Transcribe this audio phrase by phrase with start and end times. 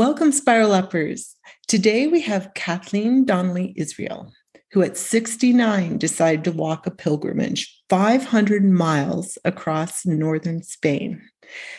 [0.00, 1.36] Welcome, Spiral Uppers.
[1.68, 4.32] Today we have Kathleen Donnelly Israel,
[4.72, 11.20] who at 69 decided to walk a pilgrimage 500 miles across northern Spain.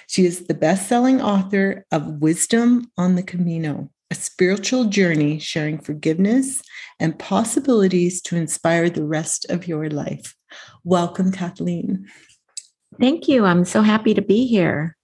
[0.05, 5.80] She is the best selling author of Wisdom on the Camino, a spiritual journey sharing
[5.80, 6.61] forgiveness
[6.99, 10.35] and possibilities to inspire the rest of your life.
[10.83, 12.05] Welcome, Kathleen.
[12.99, 13.45] Thank you.
[13.45, 14.95] I'm so happy to be here.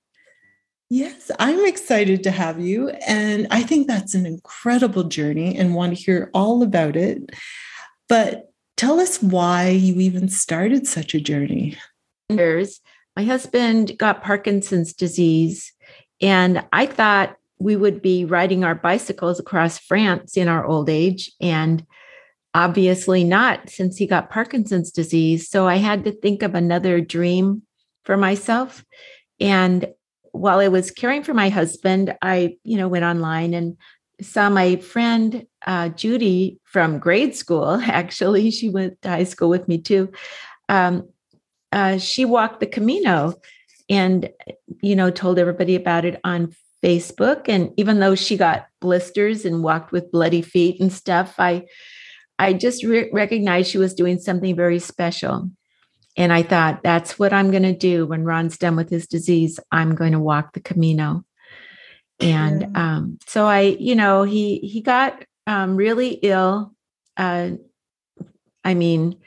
[0.90, 2.90] Yes, I'm excited to have you.
[3.06, 7.32] And I think that's an incredible journey and want to hear all about it.
[8.08, 11.78] But tell us why you even started such a journey.
[13.16, 15.74] My husband got Parkinson's disease,
[16.22, 21.32] and I thought we would be riding our bicycles across France in our old age.
[21.42, 21.86] And
[22.54, 25.50] obviously not since he got Parkinson's disease.
[25.50, 27.62] So I had to think of another dream
[28.04, 28.84] for myself.
[29.40, 29.88] And
[30.38, 33.78] while I was caring for my husband, I, you know, went online and
[34.22, 37.82] saw my friend uh, Judy from grade school.
[37.86, 40.12] Actually, she went to high school with me too.
[40.70, 41.10] Um,
[41.72, 43.34] uh, she walked the Camino,
[43.90, 44.30] and
[44.82, 47.48] you know, told everybody about it on Facebook.
[47.48, 51.66] And even though she got blisters and walked with bloody feet and stuff, I,
[52.40, 55.50] I just re- recognized she was doing something very special.
[56.18, 59.60] And I thought, that's what I'm going to do when Ron's done with his disease.
[59.72, 61.24] I'm going to walk the Camino.
[62.20, 66.74] And um, so I, you know, he he got um, really ill.
[67.16, 67.52] Uh,
[68.64, 69.20] I mean,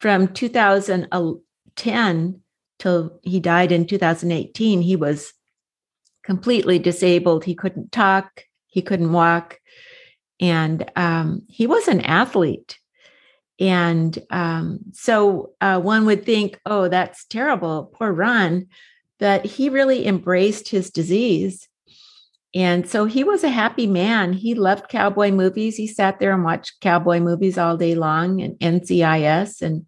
[0.00, 2.40] from 2010
[2.78, 5.32] till he died in 2018, he was
[6.22, 7.44] completely disabled.
[7.44, 9.58] He couldn't talk, he couldn't walk,
[10.40, 12.78] and um, he was an athlete.
[13.58, 18.66] And um, so uh, one would think, oh, that's terrible, poor Ron.
[19.18, 21.68] But he really embraced his disease.
[22.54, 24.32] And so he was a happy man.
[24.32, 25.76] He loved cowboy movies.
[25.76, 29.86] He sat there and watched cowboy movies all day long and NCIS and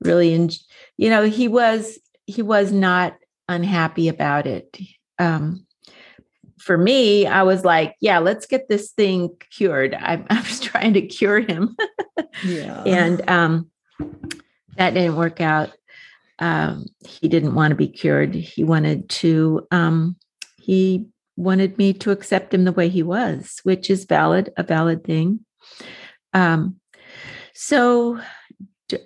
[0.00, 0.50] really, en-
[0.96, 3.16] you know, he was he was not
[3.48, 4.78] unhappy about it.
[5.18, 5.66] Um,
[6.60, 9.94] for me, I was like, yeah, let's get this thing cured.
[9.94, 11.76] I, I was trying to cure him.
[12.44, 12.82] yeah.
[12.84, 13.70] And um,
[14.76, 15.70] that didn't work out.
[16.38, 18.34] Um, he didn't want to be cured.
[18.34, 20.16] He wanted to, um,
[20.58, 21.06] he
[21.36, 25.40] wanted me to accept him the way he was, which is valid, a valid thing.
[26.32, 26.76] Um,
[27.54, 28.20] so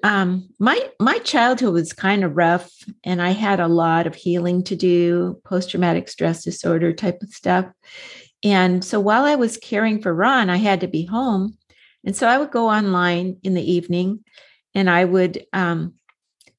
[0.03, 2.71] um, my my childhood was kind of rough,
[3.03, 7.31] and I had a lot of healing to do, post traumatic stress disorder type of
[7.31, 7.67] stuff.
[8.43, 11.57] And so while I was caring for Ron, I had to be home,
[12.05, 14.25] and so I would go online in the evening,
[14.75, 15.95] and I would um,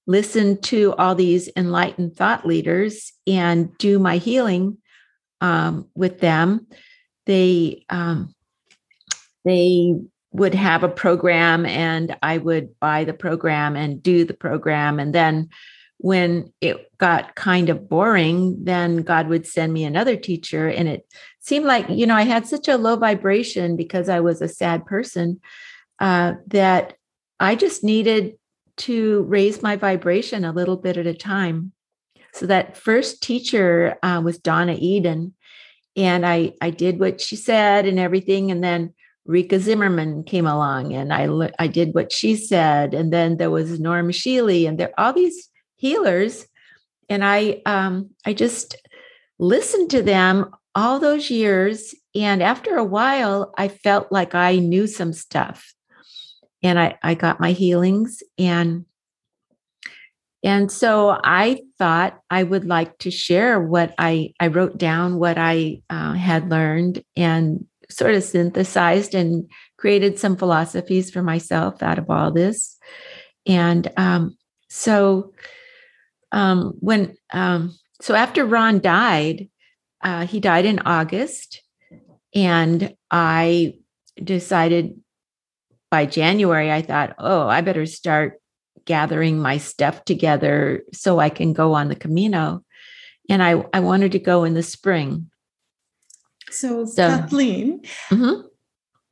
[0.08, 4.78] listen to all these enlightened thought leaders and do my healing
[5.42, 6.68] um, with them.
[7.26, 8.34] They um,
[9.44, 9.96] they
[10.36, 15.00] would have a program and I would buy the program and do the program.
[15.00, 15.50] And then
[15.98, 20.68] when it got kind of boring, then God would send me another teacher.
[20.68, 21.08] And it
[21.40, 24.86] seemed like, you know, I had such a low vibration because I was a sad
[24.86, 25.40] person
[26.00, 26.96] uh, that
[27.40, 28.38] I just needed
[28.78, 31.72] to raise my vibration a little bit at a time.
[32.34, 35.34] So that first teacher uh, was Donna Eden.
[35.96, 38.52] And I, I did what she said and everything.
[38.52, 38.94] And then
[39.28, 41.28] Rikka Zimmerman came along and I
[41.58, 42.94] I did what she said.
[42.94, 46.46] And then there was Norm Shealy and there all these healers.
[47.10, 48.76] And I um I just
[49.40, 51.96] listened to them all those years.
[52.14, 55.74] And after a while I felt like I knew some stuff.
[56.62, 58.22] And I I got my healings.
[58.38, 58.86] And
[60.44, 65.40] and so I thought I would like to share what I I wrote down what
[65.40, 67.04] I uh, had learned.
[67.16, 72.78] And sort of synthesized and created some philosophies for myself out of all this.
[73.46, 74.38] And um,
[74.70, 75.34] so
[76.32, 79.50] um, when um, so after Ron died,
[80.04, 81.62] uh, he died in August,
[82.34, 83.76] and I
[84.22, 85.00] decided
[85.90, 88.42] by January I thought, oh, I better start
[88.86, 92.64] gathering my stuff together so I can go on the Camino.
[93.30, 95.30] and I, I wanted to go in the spring.
[96.56, 98.48] So, so Kathleen, mm-hmm.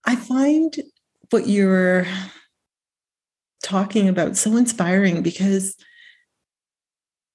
[0.06, 0.76] I find
[1.30, 2.06] what you're
[3.62, 5.76] talking about so inspiring because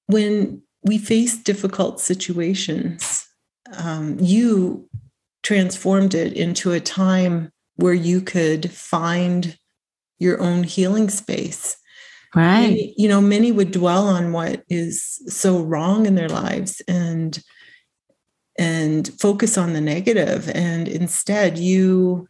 [0.07, 3.27] when we face difficult situations,
[3.77, 4.89] um, you
[5.43, 9.57] transformed it into a time where you could find
[10.19, 11.77] your own healing space.
[12.35, 12.61] Right.
[12.61, 17.39] Many, you know, many would dwell on what is so wrong in their lives and
[18.59, 22.29] and focus on the negative and instead you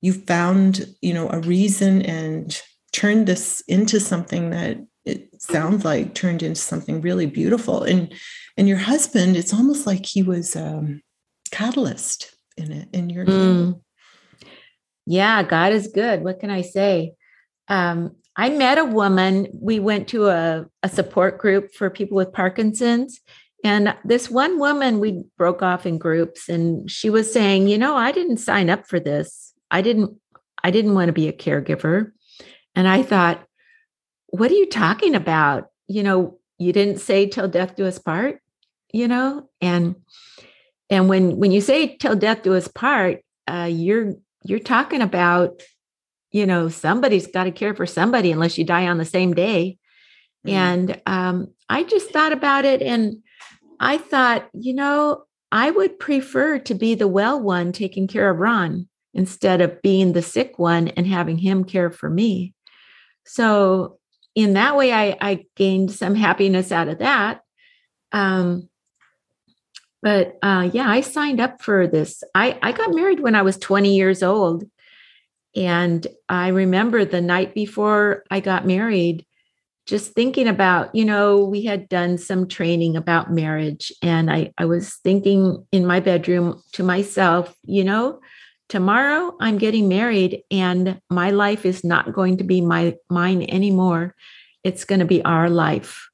[0.00, 2.60] you found, you know, a reason and
[2.92, 7.82] turned this into something that it sounds like turned into something really beautiful.
[7.82, 8.12] And
[8.56, 11.02] and your husband, it's almost like he was a um,
[11.50, 13.80] catalyst in it in your mm.
[15.06, 16.22] Yeah, God is good.
[16.22, 17.14] What can I say?
[17.68, 19.48] Um, I met a woman.
[19.52, 23.20] We went to a, a support group for people with Parkinson's.
[23.62, 27.96] And this one woman, we broke off in groups, and she was saying, You know,
[27.96, 29.52] I didn't sign up for this.
[29.70, 30.16] I didn't,
[30.64, 32.12] I didn't want to be a caregiver.
[32.74, 33.44] And I thought,
[34.28, 35.68] what are you talking about?
[35.88, 38.40] You know, you didn't say till death do us part,
[38.92, 39.48] you know?
[39.60, 39.96] And
[40.88, 44.14] and when when you say till death do us part, uh, you're
[44.44, 45.62] you're talking about,
[46.30, 49.78] you know, somebody's got to care for somebody unless you die on the same day.
[50.46, 50.52] Mm.
[50.52, 53.22] And um, I just thought about it and
[53.80, 58.38] I thought, you know, I would prefer to be the well one taking care of
[58.38, 62.54] Ron instead of being the sick one and having him care for me.
[63.24, 63.98] So
[64.34, 67.40] in that way, I, I gained some happiness out of that.
[68.12, 68.68] Um,
[70.02, 72.22] but uh, yeah, I signed up for this.
[72.34, 74.64] I, I got married when I was 20 years old.
[75.56, 79.26] And I remember the night before I got married,
[79.90, 83.92] just thinking about, you know, we had done some training about marriage.
[84.02, 88.20] And I, I was thinking in my bedroom to myself, you know,
[88.68, 94.14] tomorrow I'm getting married and my life is not going to be my mine anymore.
[94.62, 96.08] It's going to be our life.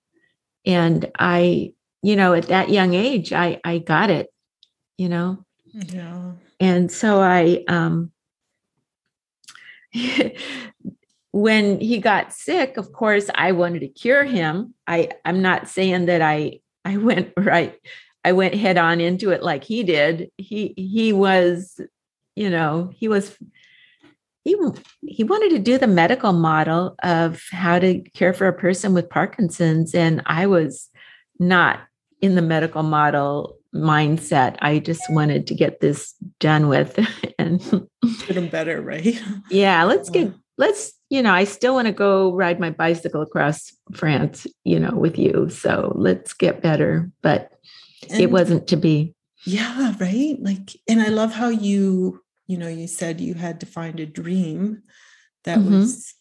[0.64, 4.28] And I, you know, at that young age, I I got it,
[4.96, 5.44] you know.
[5.67, 6.32] Yeah.
[6.58, 8.11] And so I um
[11.36, 14.72] when he got sick, of course, I wanted to cure him.
[14.86, 17.78] I I'm not saying that I I went right
[18.24, 20.30] I went head on into it like he did.
[20.38, 21.78] He he was
[22.36, 23.36] you know, he was
[24.44, 24.56] he
[25.06, 29.10] he wanted to do the medical model of how to care for a person with
[29.10, 30.88] Parkinson's and I was
[31.38, 31.80] not
[32.22, 34.56] in the medical model mindset.
[34.62, 36.98] I just wanted to get this done with
[37.38, 37.60] and
[38.26, 39.22] get them better, right?
[39.50, 43.72] Yeah, let's get let's you know, I still want to go ride my bicycle across
[43.92, 45.48] France, you know, with you.
[45.50, 47.52] So let's get better, but
[48.10, 49.14] and it wasn't to be.
[49.44, 50.36] Yeah, right?
[50.40, 54.06] Like and I love how you you know you said you had to find a
[54.06, 54.82] dream
[55.44, 55.74] that mm-hmm.
[55.74, 56.14] was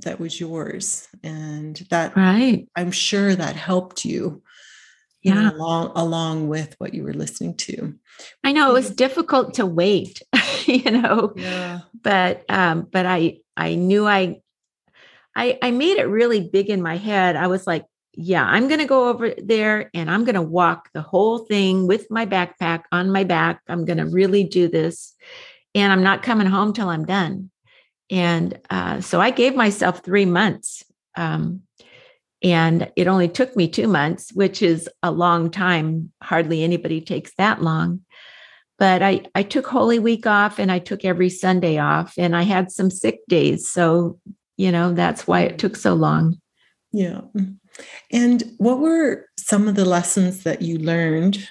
[0.00, 4.42] that was yours and that right i'm sure that helped you you
[5.22, 5.34] yeah.
[5.34, 7.94] know, along along with what you were listening to
[8.44, 10.22] i know it was difficult to wait
[10.66, 11.80] you know yeah.
[12.02, 14.40] but um but i i knew i
[15.36, 17.84] i i made it really big in my head i was like
[18.14, 21.86] yeah i'm going to go over there and i'm going to walk the whole thing
[21.86, 25.14] with my backpack on my back i'm going to really do this
[25.74, 27.50] and I'm not coming home till I'm done.
[28.10, 30.84] And uh, so I gave myself three months.
[31.16, 31.62] Um,
[32.42, 36.12] and it only took me two months, which is a long time.
[36.22, 38.00] Hardly anybody takes that long.
[38.78, 42.42] But I, I took Holy Week off and I took every Sunday off, and I
[42.42, 43.70] had some sick days.
[43.70, 44.18] So,
[44.56, 46.40] you know, that's why it took so long.
[46.92, 47.20] Yeah.
[48.10, 51.48] And what were some of the lessons that you learned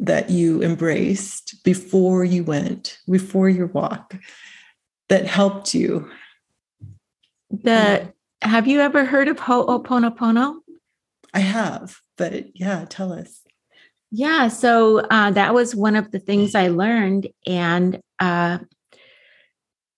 [0.00, 4.16] that you embraced before you went, before your walk,
[5.08, 6.10] that helped you?
[7.50, 8.12] The
[8.42, 10.56] have you ever heard of Ho'oponopono?
[11.34, 13.42] I have, but yeah, tell us.
[14.10, 18.58] Yeah, so uh, that was one of the things I learned, and uh,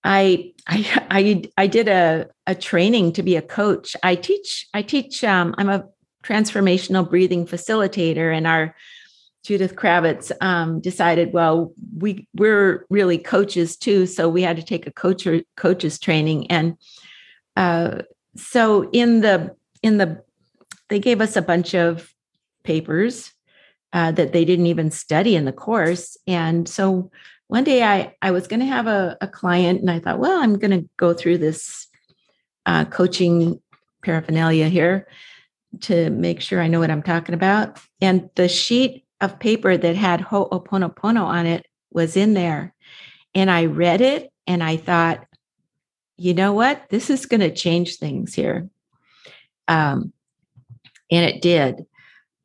[0.03, 3.97] I, I I I did a a training to be a coach.
[4.03, 5.23] I teach I teach.
[5.23, 5.85] Um, I'm a
[6.25, 8.75] transformational breathing facilitator, and our
[9.45, 14.87] Judith Kravitz um, decided, well, we we're really coaches too, so we had to take
[14.87, 15.27] a coach
[15.57, 16.77] coaches training, and
[17.57, 18.03] uh,
[18.37, 20.23] so in the in the
[20.89, 22.13] they gave us a bunch of
[22.65, 23.33] papers
[23.93, 27.11] uh, that they didn't even study in the course, and so
[27.47, 30.43] one day I I was going to have a, a client, and I thought, well,
[30.43, 31.87] I'm going to go through this
[32.67, 33.61] uh, coaching
[34.03, 35.09] paraphernalia here,
[35.81, 37.81] to make sure I know what I'm talking about.
[38.01, 42.75] And the sheet of paper that had Ho'oponopono on it was in there.
[43.35, 45.27] And I read it and I thought,
[46.19, 46.83] you know what?
[46.91, 48.69] This is going to change things here.
[49.69, 50.13] Um,
[51.11, 51.87] and it did.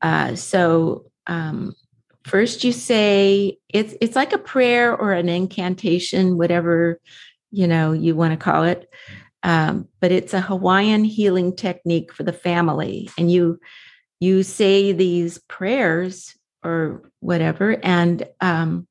[0.01, 1.73] Uh, so um,
[2.23, 6.99] first you say it's it's like a prayer or an incantation, whatever
[7.51, 8.89] you know you want to call it.
[9.41, 13.59] Um, but it's a Hawaiian healing technique for the family, and you
[14.19, 18.87] you say these prayers or whatever, and um,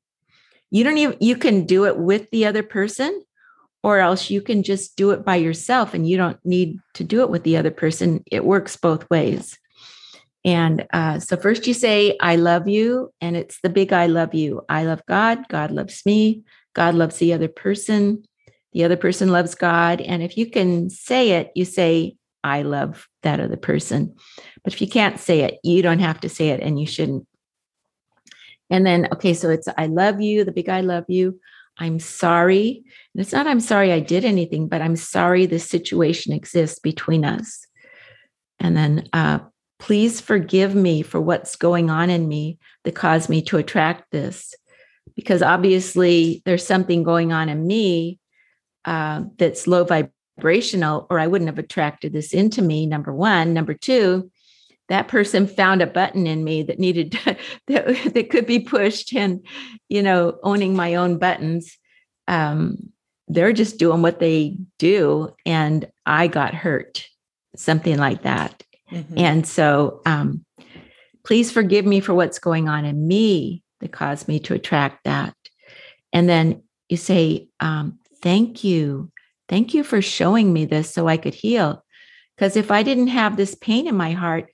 [0.71, 3.23] you don't even you can do it with the other person
[3.83, 7.23] or else you can just do it by yourself and you don't need to do
[7.23, 8.23] it with the other person.
[8.31, 9.59] It works both ways.
[10.45, 14.35] And uh, so first you say i love you and it's the big i love
[14.35, 14.63] you.
[14.69, 16.43] I love god god loves me
[16.75, 18.25] god loves the other person
[18.73, 20.01] the other person loves god.
[20.01, 24.15] And if you can say it you say i love that other person.
[24.65, 27.27] But if you can't say it you don't have to say it and you shouldn't.
[28.71, 31.39] And then, okay, so it's I love you, the big I love you.
[31.79, 32.83] I'm sorry.
[33.15, 37.25] And it's not I'm sorry I did anything, but I'm sorry this situation exists between
[37.25, 37.67] us.
[38.61, 39.41] And then, uh,
[39.79, 44.55] please forgive me for what's going on in me that caused me to attract this.
[45.17, 48.21] Because obviously, there's something going on in me
[48.85, 52.87] uh, that's low vibrational, or I wouldn't have attracted this into me.
[52.87, 53.53] Number one.
[53.53, 54.31] Number two,
[54.93, 57.37] that person found a button in me that needed to,
[57.69, 59.45] that, that could be pushed and
[59.89, 61.79] you know owning my own buttons
[62.29, 62.77] um,
[63.29, 67.09] they're just doing what they do and i got hurt
[67.57, 68.63] something like that.
[68.91, 69.19] Mm-hmm.
[69.19, 70.45] and so um,
[71.25, 75.35] please forgive me for what's going on in me that caused me to attract that.
[76.13, 79.11] And then you say um, thank you.
[79.49, 81.83] Thank you for showing me this so i could heal.
[82.37, 84.52] Because if i didn't have this pain in my heart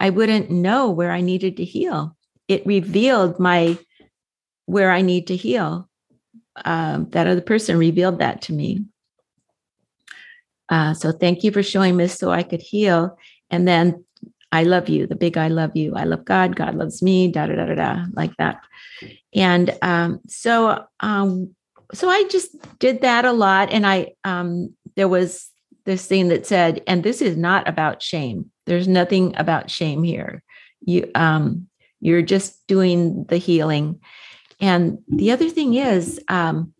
[0.00, 2.16] I wouldn't know where I needed to heal.
[2.48, 3.78] It revealed my
[4.66, 5.88] where I need to heal.
[6.64, 8.84] Um, that other person revealed that to me.
[10.68, 13.16] Uh, so thank you for showing this so I could heal.
[13.50, 14.04] And then
[14.52, 15.94] I love you, the big I love you.
[15.94, 16.56] I love God.
[16.56, 17.30] God loves me.
[17.30, 18.60] Da da da da da, like that.
[19.34, 21.54] And um, so, um,
[21.92, 23.70] so I just did that a lot.
[23.72, 25.48] And I, um, there was
[25.84, 28.50] this thing that said, and this is not about shame.
[28.70, 30.44] There's nothing about shame here.
[30.80, 31.66] You um
[31.98, 33.98] you're just doing the healing.
[34.60, 36.72] And the other thing is um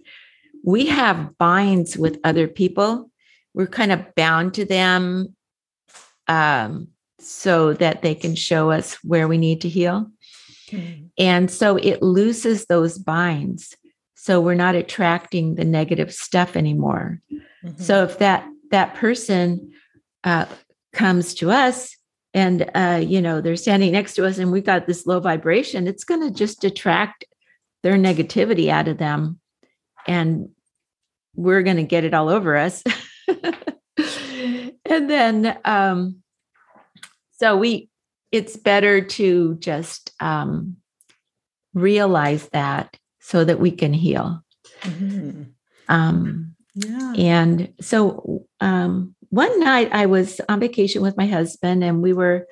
[0.64, 3.10] we have binds with other people.
[3.54, 5.34] We're kind of bound to them
[6.28, 6.86] um
[7.18, 10.06] so that they can show us where we need to heal.
[10.70, 11.06] Mm-hmm.
[11.18, 13.76] And so it looses those binds.
[14.14, 17.20] So we're not attracting the negative stuff anymore.
[17.64, 17.82] Mm-hmm.
[17.82, 19.72] So if that that person
[20.22, 20.46] uh,
[20.92, 21.96] comes to us
[22.34, 25.86] and uh, you know they're standing next to us and we've got this low vibration
[25.86, 27.24] it's going to just detract
[27.82, 29.40] their negativity out of them.
[30.06, 30.50] And
[31.34, 32.82] we're going to get it all over us.
[34.86, 36.16] And then um
[37.32, 37.90] so we
[38.32, 40.78] it's better to just um
[41.74, 44.42] realize that so that we can heal.
[44.80, 45.42] Mm-hmm.
[45.88, 47.12] um yeah.
[47.16, 52.46] and so um one night I was on vacation with my husband and we were,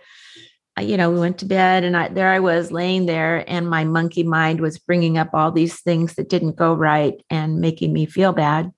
[0.79, 3.69] uh, you know, we went to bed and I, there I was laying there and
[3.69, 7.93] my monkey mind was bringing up all these things that didn't go right and making
[7.93, 8.73] me feel bad.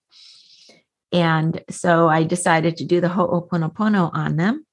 [1.13, 4.65] And so I decided to do the Ho'oponopono on them.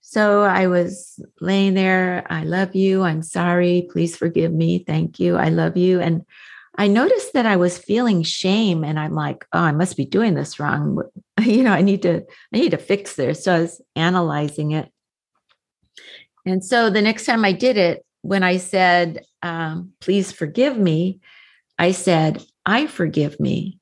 [0.00, 2.26] So I was laying there.
[2.28, 3.02] I love you.
[3.02, 3.88] I'm sorry.
[3.90, 4.80] Please forgive me.
[4.80, 5.36] Thank you.
[5.36, 6.00] I love you.
[6.00, 6.26] And
[6.76, 10.34] I noticed that I was feeling shame and I'm like, oh, I must be doing
[10.34, 11.02] this wrong.
[11.40, 12.20] You know, I need to,
[12.54, 13.42] I need to fix this.
[13.42, 14.88] So I was analyzing it.
[16.46, 21.18] And so the next time I did it, when I said, um, please forgive me,
[21.80, 23.80] I said, I forgive me.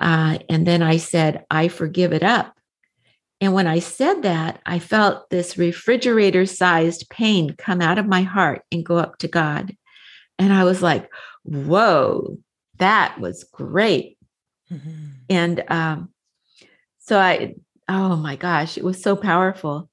[0.00, 2.56] Uh, and then I said, I forgive it up.
[3.42, 8.22] And when I said that, I felt this refrigerator sized pain come out of my
[8.22, 9.76] heart and go up to God.
[10.38, 11.10] And I was like,
[11.44, 12.38] whoa,
[12.78, 14.18] that was great.
[14.70, 15.06] Mm-hmm.
[15.28, 16.10] And um,
[16.98, 17.54] so I,
[17.88, 19.90] oh my gosh, it was so powerful.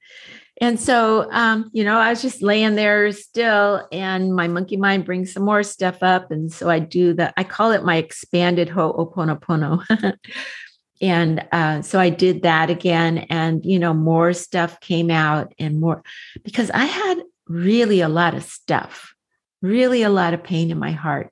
[0.61, 5.05] And so, um, you know, I was just laying there still, and my monkey mind
[5.05, 6.31] brings some more stuff up.
[6.31, 7.33] And so I do that.
[7.37, 9.83] I call it my expanded Ho'oponopono.
[11.01, 13.19] and uh, so I did that again.
[13.29, 16.03] And, you know, more stuff came out and more
[16.43, 19.13] because I had really a lot of stuff,
[19.61, 21.31] really a lot of pain in my heart.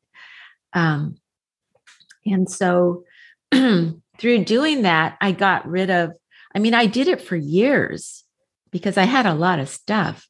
[0.74, 1.18] Um,
[2.26, 3.04] and so
[3.52, 6.12] through doing that, I got rid of,
[6.56, 8.24] I mean, I did it for years.
[8.72, 10.28] because I had a lot of stuff.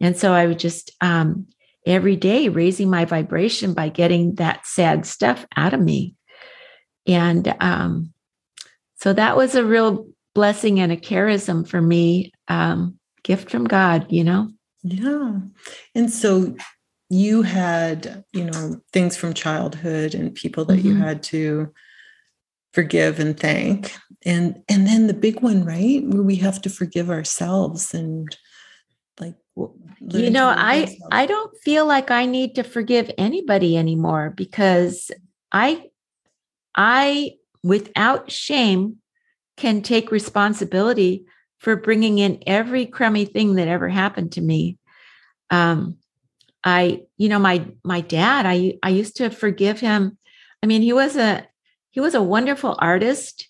[0.00, 1.46] And so I would just um,
[1.86, 6.14] every day raising my vibration by getting that sad stuff out of me.
[7.06, 8.12] And um,
[8.96, 14.06] so that was a real blessing and a charism for me, um, gift from God,
[14.10, 14.50] you know?
[14.82, 15.38] Yeah.
[15.94, 16.54] And so
[17.10, 20.88] you had, you know, things from childhood and people that mm-hmm.
[20.88, 21.72] you had to
[22.72, 23.92] forgive and thank.
[24.24, 26.02] And and then the big one, right?
[26.04, 28.34] Where we have to forgive ourselves and
[29.18, 31.02] like you know, I ourselves.
[31.10, 35.10] I don't feel like I need to forgive anybody anymore because
[35.50, 35.90] I
[36.76, 37.32] I
[37.64, 38.98] without shame
[39.56, 41.24] can take responsibility
[41.58, 44.78] for bringing in every crummy thing that ever happened to me.
[45.50, 45.98] Um,
[46.64, 50.18] I, you know, my my dad, I I used to forgive him.
[50.62, 51.46] I mean, he was a
[51.90, 53.48] he was a wonderful artist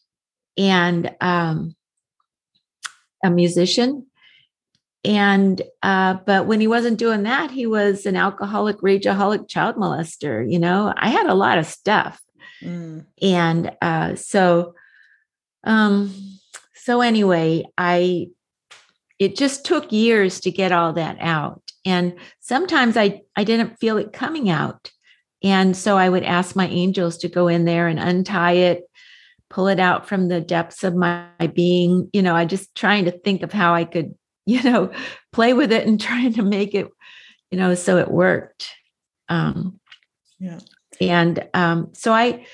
[0.57, 1.75] and um,
[3.25, 4.07] a musician.
[5.03, 10.51] And uh, but when he wasn't doing that, he was an alcoholic, rageaholic child molester.
[10.51, 12.21] You know, I had a lot of stuff,
[12.63, 13.07] mm.
[13.23, 14.75] and uh, so
[15.65, 16.15] um,
[16.75, 18.29] so anyway, I
[19.19, 23.97] it just took years to get all that out and sometimes i i didn't feel
[23.97, 24.91] it coming out.
[25.43, 28.85] And so i would ask my angels to go in there and untie it
[29.49, 32.09] pull it out from the depths of my being.
[32.13, 34.15] You know i just trying to think of how i could
[34.47, 34.91] you know
[35.33, 36.89] play with it and trying to make it
[37.51, 38.71] you know so it worked.
[39.29, 39.81] Um
[40.41, 40.59] yeah.
[41.01, 42.47] and um so i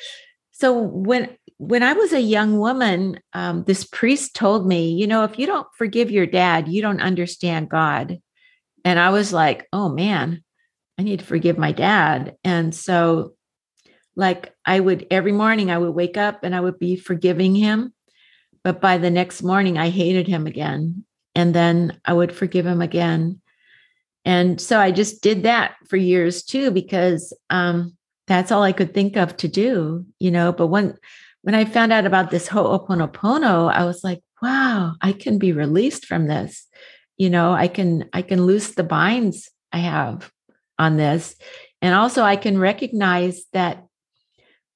[0.52, 5.25] so when when i was a young woman um this priest told me you know
[5.25, 8.21] if you don't forgive your dad you don't understand god
[8.87, 10.45] and I was like, oh man,
[10.97, 12.37] I need to forgive my dad.
[12.45, 13.35] And so,
[14.14, 17.93] like, I would every morning, I would wake up and I would be forgiving him.
[18.62, 21.05] But by the next morning, I hated him again.
[21.35, 23.40] And then I would forgive him again.
[24.25, 27.97] And so I just did that for years too, because um,
[28.28, 30.53] that's all I could think of to do, you know.
[30.53, 30.96] But when
[31.42, 36.07] when I found out about this Ho'oponopono, I was like, wow, I can be released
[36.07, 36.68] from this
[37.16, 40.31] you know i can i can loose the binds i have
[40.79, 41.37] on this.
[41.83, 43.87] And also i can recognize that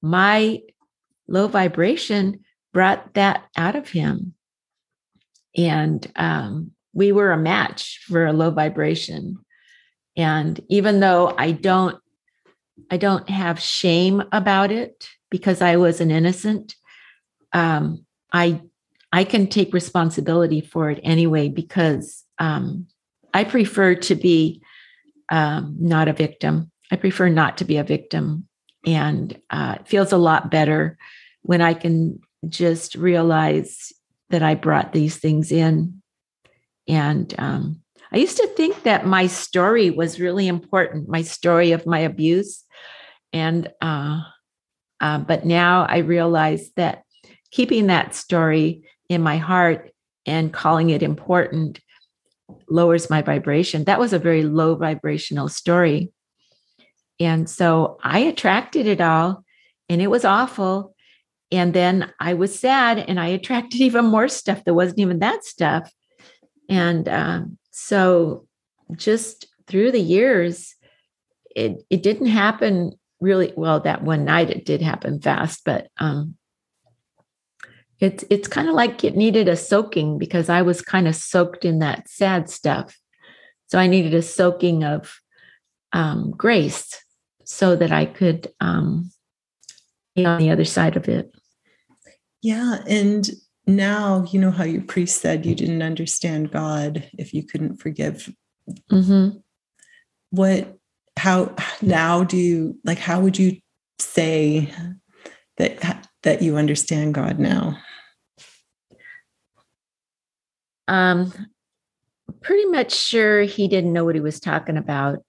[0.01, 0.61] my
[1.27, 2.41] low vibration
[2.73, 4.33] brought that out of him.
[5.55, 9.37] And um, we were a match for a low vibration.
[10.15, 11.97] And even though i don't
[12.89, 16.75] i don't have shame about it because i was an innocent
[17.53, 18.59] um, i
[19.11, 22.87] i can take responsibility for it anyway because um,
[23.33, 24.61] I prefer to be
[25.31, 26.71] um, not a victim.
[26.91, 28.47] I prefer not to be a victim.
[28.85, 30.97] And uh, it feels a lot better
[31.43, 33.93] when I can just realize
[34.31, 36.01] that I brought these things in.
[36.87, 41.85] And um, I used to think that my story was really important, my story of
[41.85, 42.63] my abuse.
[43.31, 44.21] And, uh,
[44.99, 47.03] uh, but now I realize that
[47.51, 49.91] keeping that story in my heart
[50.25, 51.79] and calling it important
[52.71, 53.83] lowers my vibration.
[53.83, 56.11] That was a very low vibrational story.
[57.19, 59.43] And so I attracted it all,
[59.89, 60.95] and it was awful.
[61.51, 65.43] And then I was sad, and I attracted even more stuff that wasn't even that
[65.43, 65.91] stuff.
[66.69, 68.47] And um, so,
[68.95, 70.75] just through the years,
[71.55, 73.81] it it didn't happen really well.
[73.81, 76.35] That one night, it did happen fast, but um,
[78.01, 81.63] it's it's kind of like it needed a soaking because I was kind of soaked
[81.63, 82.97] in that sad stuff.
[83.67, 85.21] So I needed a soaking of
[85.93, 87.01] um, grace
[87.45, 89.11] so that I could um,
[90.15, 91.31] be on the other side of it.
[92.41, 92.79] Yeah.
[92.87, 93.29] And
[93.67, 98.33] now, you know how your priest said you didn't understand God if you couldn't forgive.
[98.91, 99.37] Mm-hmm.
[100.31, 100.77] What,
[101.17, 103.57] how, now do you, like, how would you
[103.99, 104.73] say
[105.57, 107.77] that, that you understand God now?
[110.87, 111.33] Um,
[112.41, 115.19] pretty much sure he didn't know what he was talking about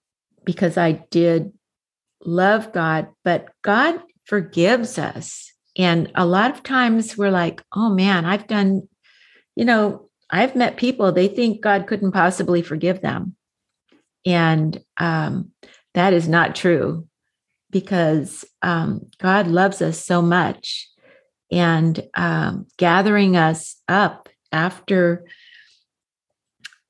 [0.44, 1.52] because I did
[2.24, 5.52] love God, but God forgives us.
[5.76, 8.88] And a lot of times we're like, oh man, I've done,
[9.56, 13.36] you know, I've met people, they think God couldn't possibly forgive them.
[14.24, 15.50] And um,
[15.94, 17.06] that is not true
[17.70, 20.88] because um, God loves us so much.
[21.50, 25.24] And um, gathering us up after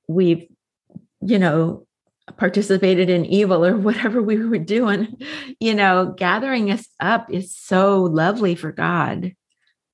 [0.09, 0.46] we've,
[1.20, 1.87] you know,
[2.37, 5.16] participated in evil or whatever we were doing,
[5.61, 9.35] you know, gathering us up is so lovely for God.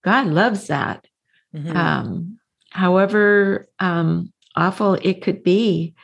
[0.05, 1.07] God loves that.
[1.55, 1.77] Mm-hmm.
[1.77, 2.39] Um,
[2.71, 5.95] however, um, awful it could be.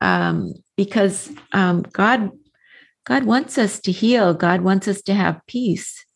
[0.00, 2.30] Um, because um, God,
[3.04, 4.32] God wants us to heal.
[4.32, 6.06] God wants us to have peace,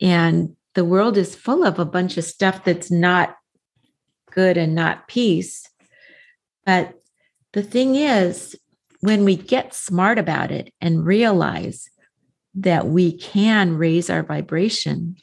[0.00, 3.36] and the world is full of a bunch of stuff that's not
[4.36, 5.68] good and not peace.
[6.64, 6.94] But
[7.52, 8.54] the thing is,
[9.00, 11.88] when we get smart about it and realize
[12.54, 15.16] that we can raise our vibration,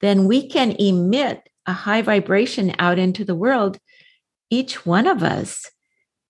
[0.00, 3.78] then we can emit a high vibration out into the world,
[4.50, 5.70] each one of us.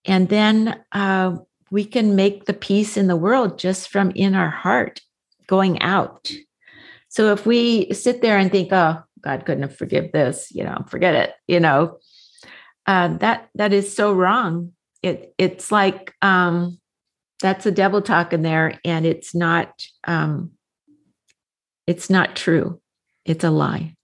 [0.05, 1.37] And then uh,
[1.71, 5.01] we can make the peace in the world just from in our heart
[5.47, 6.33] going out.
[7.09, 10.85] So if we sit there and think, oh, God couldn't have forgive this, you know,
[10.89, 11.99] forget it, you know,
[12.89, 14.73] uh, that that is so wrong.
[15.03, 16.81] It it's like um,
[17.41, 19.71] that's a devil talking there, and it's not
[20.05, 20.53] um,
[21.87, 22.81] it's not true.
[23.27, 23.95] It's a lie.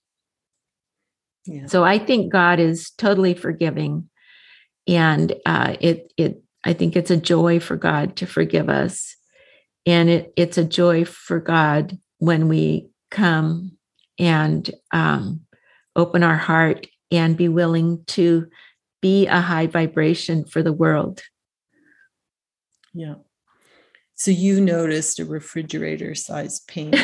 [1.46, 1.66] Yeah.
[1.66, 4.10] So I think God is totally forgiving,
[4.86, 9.16] and uh, it it I think it's a joy for God to forgive us,
[9.86, 13.78] and it it's a joy for God when we come
[14.18, 15.40] and um,
[15.96, 18.46] open our heart and be willing to
[19.04, 21.20] be a high vibration for the world.
[22.94, 23.16] Yeah.
[24.14, 26.94] So you noticed a refrigerator sized pain.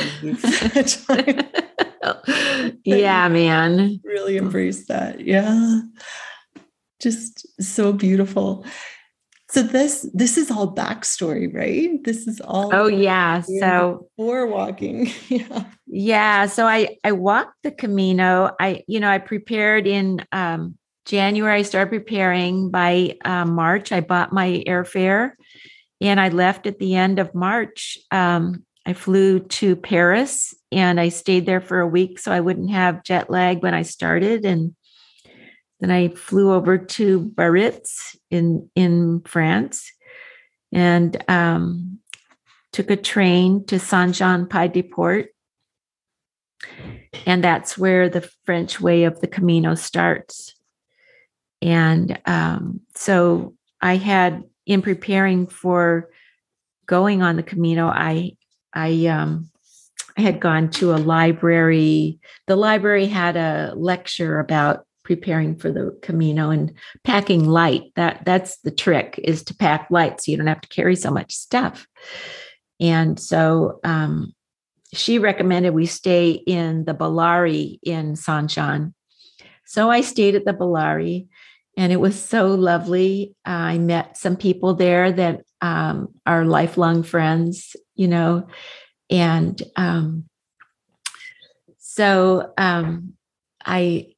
[2.85, 4.01] yeah, man.
[4.05, 5.21] Really embrace that.
[5.21, 5.83] Yeah.
[7.03, 8.65] Just so beautiful.
[9.51, 12.03] So this this is all backstory, right?
[12.03, 13.43] This is all Oh yeah.
[13.43, 15.11] So before walking.
[15.29, 15.65] yeah.
[15.87, 16.47] Yeah.
[16.47, 18.53] So I I walked the Camino.
[18.59, 20.79] I, you know, I prepared in um
[21.11, 22.71] January, I started preparing.
[22.71, 25.33] By uh, March, I bought my airfare
[26.01, 27.99] and I left at the end of March.
[28.13, 32.71] Um, I flew to Paris and I stayed there for a week so I wouldn't
[32.71, 34.45] have jet lag when I started.
[34.45, 34.77] And
[35.81, 39.91] then I flew over to Biarritz in in France
[40.71, 41.99] and um,
[42.73, 45.31] took a train to Saint Jean Pied de Port.
[47.27, 50.55] And that's where the French way of the Camino starts.
[51.63, 56.11] And um, so I had in preparing for
[56.87, 58.33] going on the Camino, I
[58.73, 59.51] I um,
[60.17, 62.21] had gone to a library.
[62.47, 66.73] The library had a lecture about preparing for the Camino and
[67.05, 67.93] packing light.
[67.97, 71.11] That that's the trick is to pack light so you don't have to carry so
[71.11, 71.87] much stuff.
[72.79, 74.33] And so um,
[74.95, 78.95] she recommended we stay in the Beilari in Saint Jean.
[79.71, 81.29] So I stayed at the Beilari
[81.77, 83.37] and it was so lovely.
[83.45, 88.49] I met some people there that um, are lifelong friends, you know,
[89.11, 90.25] and um,
[91.79, 93.13] so um,
[93.65, 94.09] I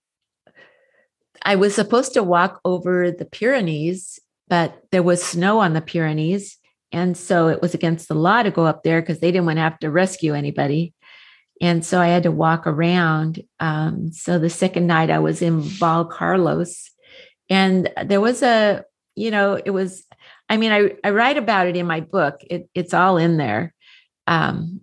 [1.42, 6.56] I was supposed to walk over the Pyrenees, but there was snow on the Pyrenees,
[6.92, 9.58] and so it was against the law to go up there because they didn't want
[9.58, 10.94] to have to rescue anybody.
[11.62, 13.42] And so I had to walk around.
[13.60, 16.90] Um, so the second night I was in Val Carlos,
[17.48, 20.04] and there was a you know it was
[20.48, 23.74] i mean i, I write about it in my book it, it's all in there
[24.26, 24.80] um,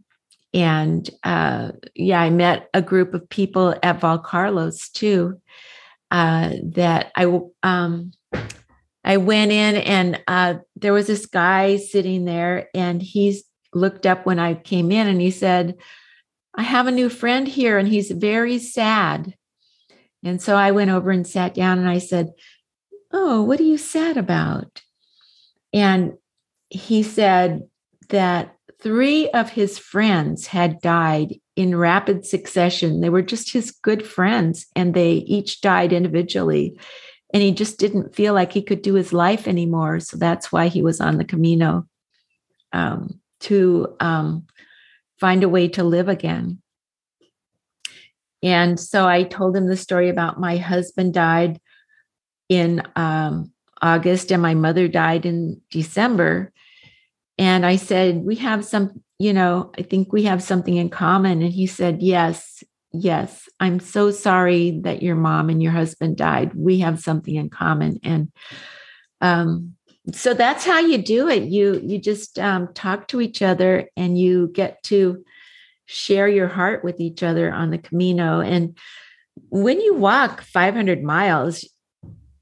[0.53, 5.39] and uh, yeah i met a group of people at val carlos too
[6.11, 7.25] uh, that i
[7.63, 8.11] um,
[9.03, 13.41] i went in and uh, there was this guy sitting there and he
[13.73, 15.75] looked up when i came in and he said
[16.55, 19.33] i have a new friend here and he's very sad
[20.23, 22.31] and so i went over and sat down and i said
[23.12, 24.81] Oh, what are you sad about?
[25.73, 26.13] And
[26.69, 27.67] he said
[28.09, 33.01] that three of his friends had died in rapid succession.
[33.01, 36.79] They were just his good friends, and they each died individually.
[37.33, 39.99] And he just didn't feel like he could do his life anymore.
[39.99, 41.88] So that's why he was on the Camino
[42.73, 44.47] um, to um,
[45.19, 46.62] find a way to live again.
[48.41, 51.60] And so I told him the story about my husband died
[52.47, 53.51] in um,
[53.82, 56.51] August and my mother died in December.
[57.38, 61.41] And I said, We have some, you know, I think we have something in common.
[61.41, 63.47] And he said, Yes, yes.
[63.60, 66.53] I'm so sorry that your mom and your husband died.
[66.53, 67.99] We have something in common.
[68.03, 68.32] And
[69.21, 69.75] um,
[70.13, 71.43] so that's how you do it.
[71.43, 75.24] You you just um, talk to each other and you get to
[75.86, 78.41] share your heart with each other on the Camino.
[78.41, 78.78] And
[79.50, 81.67] when you walk 500 miles,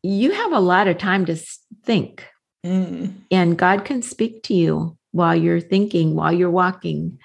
[0.03, 1.37] you have a lot of time to
[1.83, 2.27] think.
[2.65, 3.13] Mm.
[3.31, 7.19] And God can speak to you while you're thinking, while you're walking.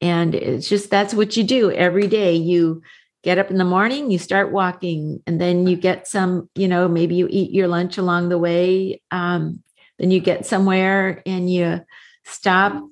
[0.00, 2.34] And it's just that's what you do every day.
[2.34, 2.82] You
[3.22, 6.88] get up in the morning, you start walking, and then you get some, you know,
[6.88, 9.02] maybe you eat your lunch along the way.
[9.10, 9.62] Um,
[10.00, 11.82] then you get somewhere and you
[12.24, 12.82] stop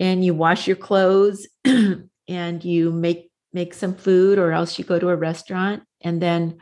[0.00, 1.46] and you wash your clothes
[2.28, 6.58] and you make make some food or else you go to a restaurant and then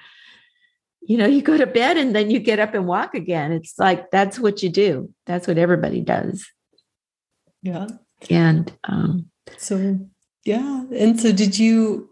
[1.03, 3.53] you know you go to bed and then you get up and walk again.
[3.53, 5.13] It's like that's what you do.
[5.25, 6.45] That's what everybody does.
[7.63, 7.87] Yeah.
[8.29, 10.01] And um so
[10.45, 10.85] yeah.
[10.93, 12.11] And so did you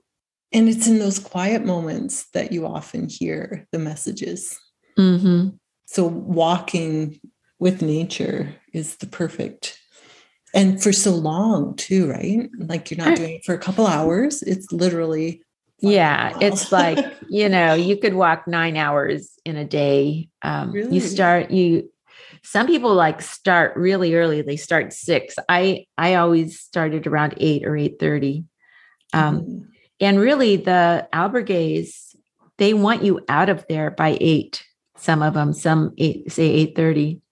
[0.53, 4.61] and it's in those quiet moments that you often hear the messages.
[4.97, 5.57] Mm-hmm.
[5.87, 7.19] so walking
[7.65, 9.81] with nature is the perfect
[10.53, 14.43] and for so long too right like you're not doing it for a couple hours
[14.43, 15.43] it's literally
[15.81, 16.99] yeah it's like
[17.31, 20.95] you know you could walk nine hours in a day um, really?
[20.95, 21.91] you start you
[22.43, 27.65] some people like start really early they start six i i always started around eight
[27.65, 28.45] or eight thirty
[29.15, 29.59] um, mm-hmm.
[30.01, 32.15] and really the albergues
[32.59, 34.67] they want you out of there by eight
[34.99, 37.23] some of them some eight say eight thirty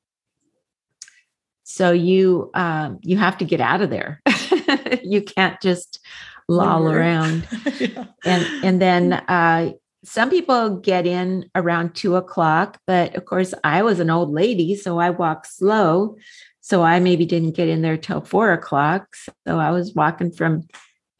[1.73, 4.21] so you um, you have to get out of there.
[5.03, 6.01] you can't just
[6.47, 7.49] loll around.
[7.81, 8.05] yeah.
[8.27, 9.73] And and then uh,
[10.05, 14.77] some people get in around two o'clock, but of course I was an old lady,
[14.77, 16.17] so I walk slow.
[16.61, 19.17] So I maybe didn't get in there till four o'clock.
[19.49, 20.69] So I was walking from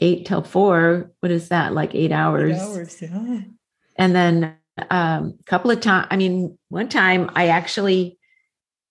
[0.01, 1.11] eight till four.
[1.21, 1.73] What is that?
[1.73, 2.59] Like eight hours.
[2.59, 3.41] Eight hours, yeah.
[3.97, 4.55] And then
[4.91, 8.19] um, a couple of times, I mean, one time I actually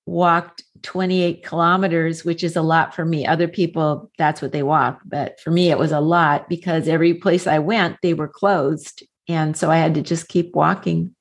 [0.07, 3.25] walked 28 kilometers, which is a lot for me.
[3.25, 5.01] Other people, that's what they walk.
[5.05, 9.03] But for me, it was a lot because every place I went, they were closed.
[9.27, 11.15] And so I had to just keep walking.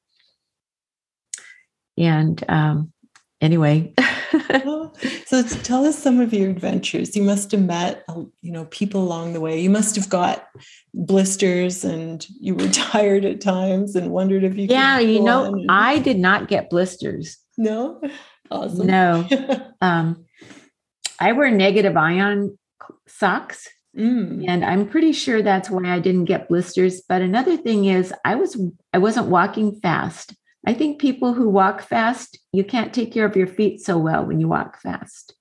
[1.96, 2.92] And um,
[3.40, 3.94] anyway.
[5.27, 7.16] so tell us some of your adventures.
[7.16, 9.61] You must have met, uh, you know, people along the way.
[9.61, 10.49] You must have got
[10.94, 15.66] blisters and you were tired at times and wondered if you Yeah, you know, and...
[15.70, 17.38] I did not get blisters.
[17.57, 18.01] No.
[18.51, 18.87] Awesome.
[18.87, 19.27] No.
[19.81, 20.25] um,
[21.19, 22.59] I wear negative ion
[23.07, 23.69] socks.
[23.97, 24.45] Mm.
[24.47, 27.03] And I'm pretty sure that's why I didn't get blisters.
[27.09, 28.61] But another thing is I was
[28.93, 30.35] I wasn't walking fast.
[30.67, 34.25] I think people who walk fast, you can't take care of your feet so well
[34.27, 35.35] when you walk fast.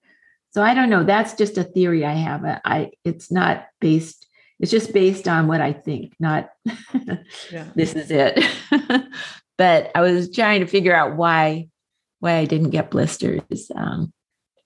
[0.52, 1.04] So I don't know.
[1.04, 2.44] That's just a theory I have.
[2.66, 4.28] I it's not based,
[4.60, 6.50] it's just based on what I think, not
[7.52, 7.66] yeah.
[7.76, 8.44] this is it.
[9.58, 11.68] but I was trying to figure out why
[12.20, 13.72] why I didn't get blisters.
[13.76, 14.14] Um,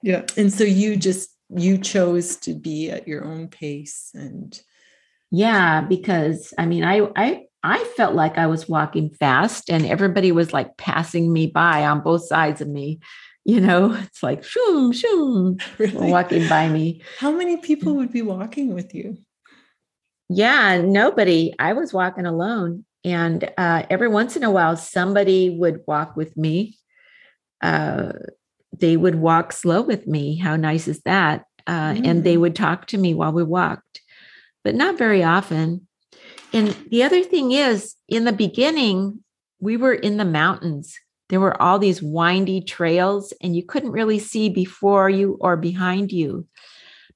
[0.02, 0.24] yeah.
[0.38, 4.60] And so you just, you chose to be at your own pace and.
[5.36, 10.32] Yeah, because I mean, I, I, I felt like I was walking fast and everybody
[10.32, 13.00] was like passing me by on both sides of me.
[13.46, 16.12] You know, it's like shoom, shoom, really?
[16.12, 17.02] walking by me.
[17.18, 19.18] How many people would be walking with you?
[20.30, 21.54] Yeah, nobody.
[21.58, 22.86] I was walking alone.
[23.06, 26.78] And uh, every once in a while, somebody would walk with me
[27.64, 28.12] uh,
[28.78, 30.38] they would walk slow with me.
[30.38, 31.46] How nice is that?
[31.66, 32.06] Uh, mm.
[32.06, 32.42] And they mm.
[32.42, 34.02] would talk to me while we walked,
[34.64, 35.88] but not very often.
[36.52, 39.24] And the other thing is, in the beginning,
[39.60, 40.94] we were in the mountains.
[41.30, 46.12] There were all these windy trails, and you couldn't really see before you or behind
[46.12, 46.46] you.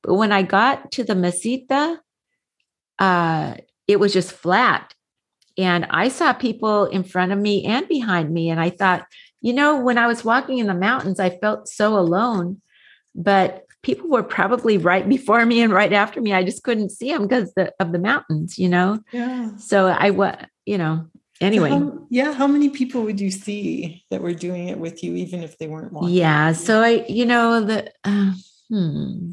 [0.01, 1.97] But when I got to the Meseta,
[2.97, 3.55] uh,
[3.87, 4.93] it was just flat.
[5.57, 8.49] And I saw people in front of me and behind me.
[8.49, 9.05] And I thought,
[9.41, 12.61] you know, when I was walking in the mountains, I felt so alone,
[13.15, 16.33] but people were probably right before me and right after me.
[16.33, 18.99] I just couldn't see them because the, of the mountains, you know?
[19.11, 19.55] Yeah.
[19.57, 21.07] So I was, you know,
[21.39, 21.69] anyway.
[21.69, 22.33] So how, yeah.
[22.33, 25.67] How many people would you see that were doing it with you, even if they
[25.67, 26.09] weren't walking?
[26.09, 26.51] Yeah.
[26.53, 28.33] So I, you know, the, uh,
[28.69, 29.31] hmm,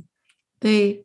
[0.60, 1.04] they,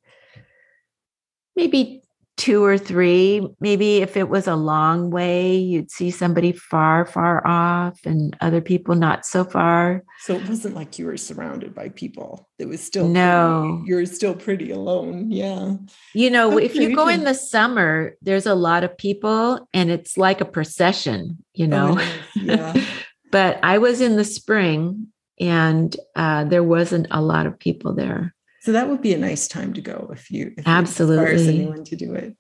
[1.56, 2.04] maybe
[2.40, 3.46] two or three.
[3.60, 8.62] Maybe if it was a long way, you'd see somebody far, far off and other
[8.62, 10.04] people not so far.
[10.22, 12.48] So it wasn't like you were surrounded by people.
[12.58, 15.30] It was still no, you're still pretty alone.
[15.30, 15.76] Yeah.
[16.14, 20.18] You know, if you go in the summer, there's a lot of people and it's
[20.18, 21.98] like a procession, you oh, know.
[22.00, 22.74] Oh, yeah.
[23.32, 25.08] but I was in the spring
[25.42, 28.34] and uh, there wasn't a lot of people there.
[28.70, 31.84] So that would be a nice time to go if you if absolutely you anyone
[31.86, 32.38] to do it.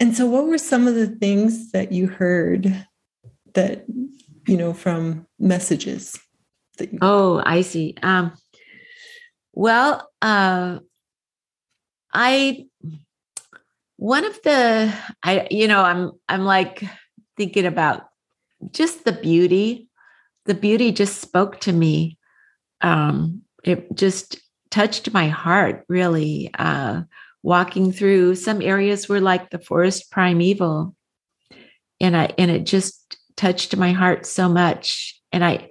[0.00, 2.86] And so, what were some of the things that you heard
[3.52, 3.84] that
[4.48, 6.18] you know from messages
[6.78, 7.00] that you?
[7.02, 7.96] Oh, I see.
[8.02, 8.32] Um,
[9.52, 10.78] well, uh,
[12.14, 12.64] I
[13.96, 14.90] one of the
[15.22, 16.82] I you know I'm I'm like
[17.36, 18.08] thinking about
[18.70, 19.90] just the beauty.
[20.46, 22.16] The beauty just spoke to me.
[22.80, 24.41] Um, it just
[24.72, 27.02] touched my heart really uh,
[27.44, 30.96] walking through some areas were like the forest primeval
[32.02, 35.18] and I and it just touched my heart so much.
[35.32, 35.70] And I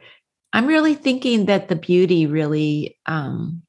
[0.54, 3.62] I'm really thinking that the beauty really um,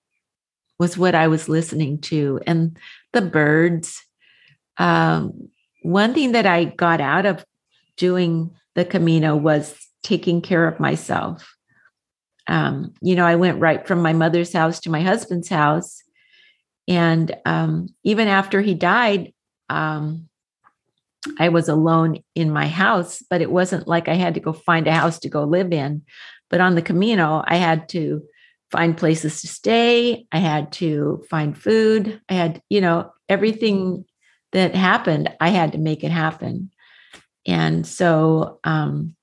[0.79, 2.79] was what I was listening to, and
[3.13, 4.03] the birds.
[4.79, 5.51] Um,
[5.83, 7.45] one thing that I got out of
[7.97, 11.52] doing the Camino was taking care of myself.
[12.47, 16.03] Um, you know, I went right from my mother's house to my husband's house.
[16.89, 19.33] And um, even after he died,
[19.69, 20.29] um,
[21.39, 24.87] I was alone in my house, but it wasn't like I had to go find
[24.87, 26.03] a house to go live in.
[26.51, 28.23] But on the Camino, I had to
[28.71, 30.27] find places to stay.
[30.33, 32.21] I had to find food.
[32.29, 34.05] I had, you know, everything
[34.53, 36.71] that happened, I had to make it happen.
[37.47, 39.15] And so um,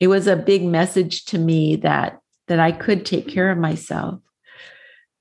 [0.00, 4.20] it was a big message to me that that I could take care of myself.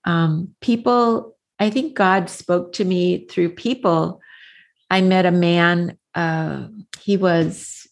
[0.05, 4.21] Um, people, I think God spoke to me through people.
[4.89, 5.97] I met a man.
[6.15, 6.67] Uh,
[7.01, 7.87] he was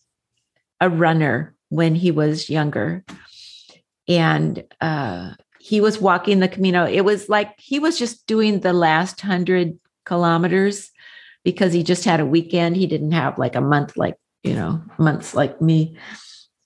[0.80, 3.04] a runner when he was younger,
[4.08, 6.86] and uh, he was walking the Camino.
[6.86, 10.92] It was like he was just doing the last hundred kilometers
[11.44, 12.78] because he just had a weekend.
[12.78, 15.98] He didn't have like a month like you know, months like me.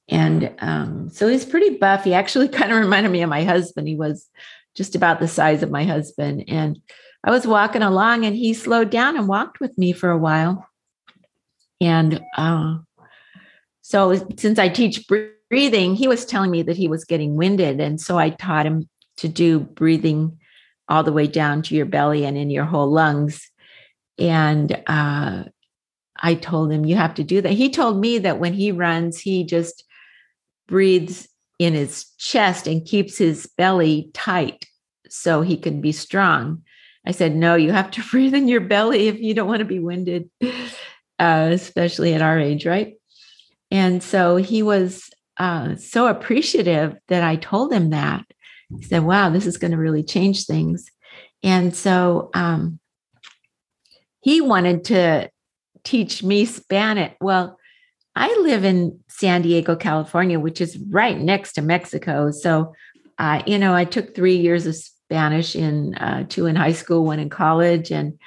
[0.09, 2.03] And um, so he's pretty buff.
[2.03, 3.87] He actually kind of reminded me of my husband.
[3.87, 4.27] He was
[4.75, 6.45] just about the size of my husband.
[6.47, 6.79] And
[7.23, 10.67] I was walking along and he slowed down and walked with me for a while.
[11.81, 12.77] And uh,
[13.81, 15.07] so since I teach
[15.49, 17.79] breathing, he was telling me that he was getting winded.
[17.79, 20.37] And so I taught him to do breathing
[20.87, 23.49] all the way down to your belly and in your whole lungs.
[24.17, 25.43] And uh,
[26.17, 27.51] I told him, you have to do that.
[27.51, 29.83] He told me that when he runs, he just
[30.69, 31.27] breathes
[31.57, 34.65] in his chest and keeps his belly tight
[35.09, 36.61] so he can be strong.
[37.05, 39.65] I said, no, you have to breathe in your belly if you don't want to
[39.65, 40.29] be winded,
[41.19, 42.95] uh, especially at our age, right?
[43.71, 48.25] And so he was uh, so appreciative that I told him that.
[48.77, 50.85] He said, wow, this is going to really change things.
[51.43, 52.79] And so um,
[54.21, 55.29] he wanted to
[55.83, 57.13] teach me Spanish.
[57.21, 57.58] Well,
[58.19, 62.31] I live in San Diego, California, which is right next to Mexico.
[62.31, 62.75] So,
[63.17, 67.05] uh, you know, I took three years of Spanish in uh, two in high school,
[67.05, 68.19] one in college, and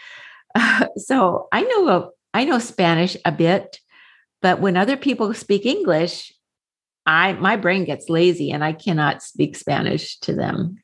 [0.55, 3.81] uh, so I know a, I know Spanish a bit.
[4.41, 6.33] But when other people speak English,
[7.05, 10.79] I my brain gets lazy and I cannot speak Spanish to them.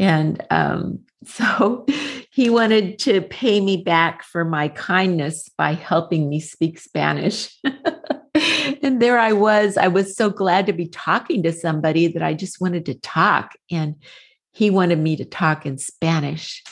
[0.00, 1.86] And um, so
[2.32, 7.56] he wanted to pay me back for my kindness by helping me speak Spanish.
[8.82, 9.76] and there I was.
[9.76, 13.52] I was so glad to be talking to somebody that I just wanted to talk.
[13.70, 13.96] And
[14.52, 16.62] he wanted me to talk in Spanish.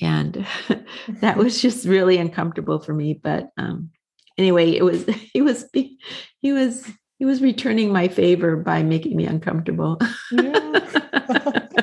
[0.00, 0.46] And
[1.20, 3.14] that was just really uncomfortable for me.
[3.14, 3.90] But um,
[4.36, 9.26] anyway, it was, he was, he was, he was returning my favor by making me
[9.26, 9.98] uncomfortable.
[10.30, 10.88] Yeah.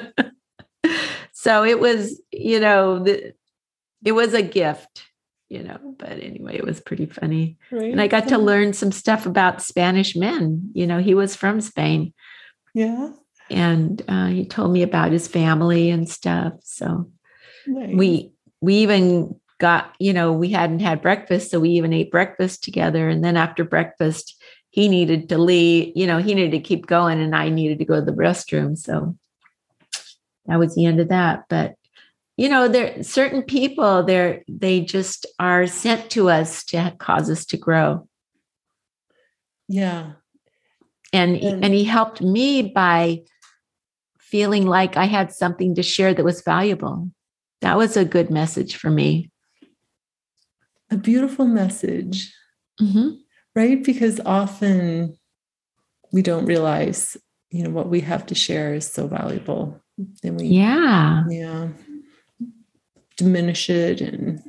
[1.34, 3.34] so it was you know the,
[4.04, 5.04] it was a gift
[5.50, 7.92] you know but anyway it was pretty funny right.
[7.92, 11.62] and i got to learn some stuff about spanish men you know he was from
[11.62, 12.14] spain
[12.74, 13.12] yeah
[13.52, 17.10] and uh, he told me about his family and stuff so
[17.68, 17.96] nice.
[17.96, 18.32] we
[18.62, 23.08] we even got you know we hadn't had breakfast so we even ate breakfast together
[23.08, 27.22] and then after breakfast he needed to leave you know he needed to keep going
[27.22, 29.16] and i needed to go to the restroom so
[30.48, 31.46] that was the end of that.
[31.50, 31.76] But
[32.38, 37.46] you know, there certain people there they just are sent to us to cause us
[37.46, 38.08] to grow.
[39.68, 40.14] Yeah.
[41.14, 43.22] And and, and he helped me by
[44.20, 47.10] feeling like I had something to share that was valuable.
[47.62, 49.32] That was a good message for me.
[50.92, 52.34] A beautiful message.
[52.82, 53.10] Mm-hmm.
[53.56, 53.82] Right?
[53.82, 55.18] Because often
[56.12, 57.16] we don't realize,
[57.50, 59.82] you know, what we have to share is so valuable
[60.22, 61.70] then we yeah yeah
[63.18, 64.42] diminish it and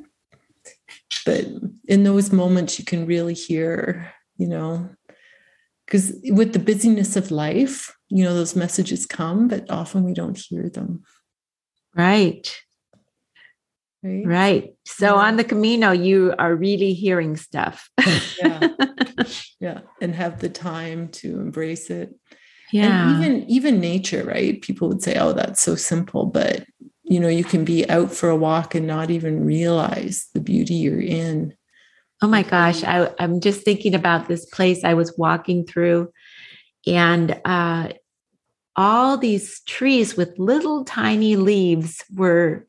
[1.25, 1.45] but
[1.87, 4.89] in those moments you can really hear you know
[5.85, 10.37] because with the busyness of life you know those messages come but often we don't
[10.37, 11.03] hear them.
[11.95, 12.55] Right.
[14.03, 14.73] Right, right.
[14.85, 15.21] so yeah.
[15.21, 17.89] on the camino you are really hearing stuff.
[18.41, 18.67] Yeah.
[19.59, 22.13] Yeah and have the time to embrace it.
[22.71, 23.09] Yeah.
[23.09, 24.61] and even even nature right?
[24.61, 26.65] People would say oh that's so simple but
[27.07, 30.75] you know you can be out for a walk and not even realize the beauty
[30.75, 31.55] you're in
[32.21, 36.11] oh my gosh I, i'm just thinking about this place i was walking through
[36.85, 37.89] and uh,
[38.75, 42.65] all these trees with little tiny leaves were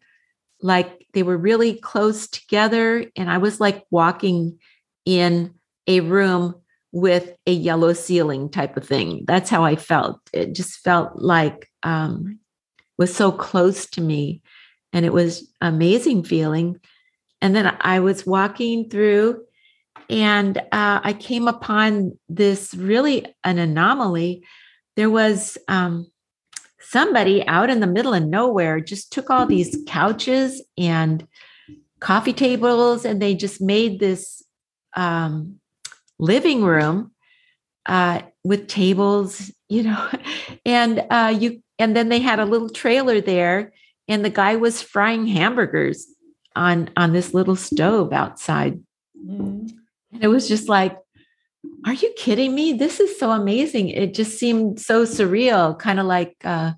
[0.60, 4.58] like they were really close together and i was like walking
[5.04, 5.54] in
[5.86, 6.54] a room
[6.92, 9.24] with a yellow ceiling type of thing.
[9.26, 10.20] That's how I felt.
[10.32, 12.38] It just felt like um,
[12.98, 14.42] was so close to me,
[14.92, 16.80] and it was amazing feeling.
[17.40, 19.44] And then I was walking through,
[20.10, 24.42] and uh, I came upon this really an anomaly.
[24.96, 26.10] There was um,
[26.80, 31.26] somebody out in the middle of nowhere just took all these couches and
[32.00, 34.42] coffee tables, and they just made this
[34.96, 35.60] um,
[36.18, 37.12] living room
[37.86, 40.08] uh, with tables, you know,
[40.64, 43.72] and uh, you and then they had a little trailer there,
[44.06, 46.06] and the guy was frying hamburgers
[46.56, 48.80] on on this little stove outside.
[49.18, 49.66] Mm-hmm.
[50.12, 50.96] And it was just like,
[51.84, 52.72] are you kidding me?
[52.72, 53.88] This is so amazing.
[53.88, 56.72] It just seemed so surreal, kind of like uh,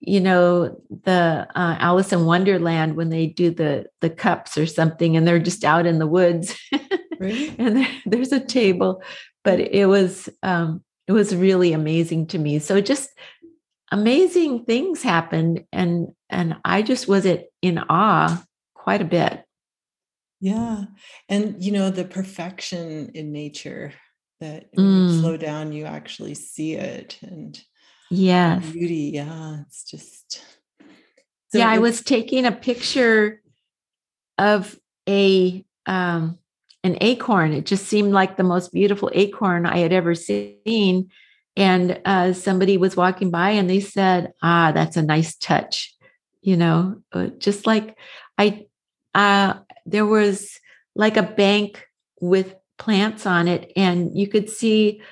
[0.00, 5.16] you know the uh, alice in wonderland when they do the the cups or something
[5.16, 6.56] and they're just out in the woods
[7.18, 7.54] really?
[7.58, 9.02] and there, there's a table
[9.42, 13.10] but it was um it was really amazing to me so just
[13.90, 18.42] amazing things happened and and i just was it in awe
[18.74, 19.44] quite a bit
[20.40, 20.84] yeah
[21.28, 23.92] and you know the perfection in nature
[24.40, 25.08] that when mm.
[25.08, 27.62] you slow down you actually see it and
[28.10, 29.10] yeah Beauty.
[29.14, 29.60] Yeah.
[29.66, 30.42] It's just.
[31.50, 33.40] So yeah, I was taking a picture
[34.36, 34.78] of
[35.08, 36.38] a um,
[36.84, 37.52] an acorn.
[37.52, 41.10] It just seemed like the most beautiful acorn I had ever seen.
[41.58, 45.94] And uh, somebody was walking by and they said, "Ah, that's a nice touch."
[46.40, 47.98] You know, uh, just like
[48.38, 48.66] I,
[49.14, 49.54] uh,
[49.84, 50.58] there was
[50.94, 51.84] like a bank
[52.20, 55.02] with plants on it, and you could see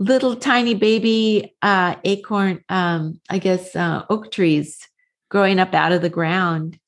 [0.00, 4.88] little tiny baby uh, acorn, um, I guess, uh, oak trees
[5.30, 6.78] growing up out of the ground.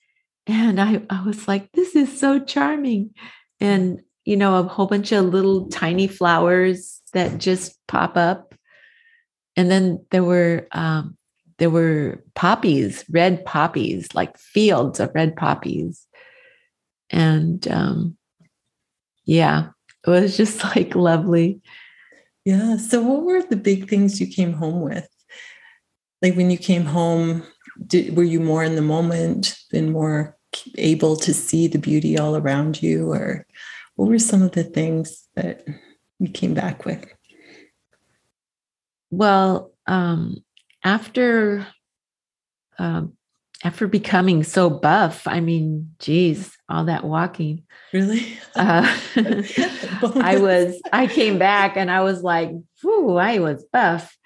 [0.46, 3.10] And I, I was like, this is so charming.
[3.60, 8.54] And, you know, a whole bunch of little tiny flowers that just pop up.
[9.56, 11.16] And then there were, um,
[11.58, 16.06] there were poppies, red poppies, like fields of red poppies.
[17.10, 18.16] And um,
[19.24, 19.68] yeah,
[20.06, 21.60] it was just like lovely.
[22.44, 22.76] Yeah.
[22.76, 25.08] So, what were the big things you came home with?
[26.20, 27.44] Like when you came home,
[27.86, 30.36] did, were you more in the moment and more
[30.76, 33.10] able to see the beauty all around you?
[33.12, 33.46] Or
[33.96, 35.64] what were some of the things that
[36.18, 37.04] you came back with?
[39.12, 40.42] Well, um,
[40.82, 41.66] after
[42.78, 43.12] um,
[43.64, 47.62] after becoming so buff, I mean, geez, all that walking.
[47.92, 48.36] Really?
[48.56, 48.82] Uh,
[50.16, 52.50] I was, I came back and I was like,
[52.82, 54.16] whoo, I was buff.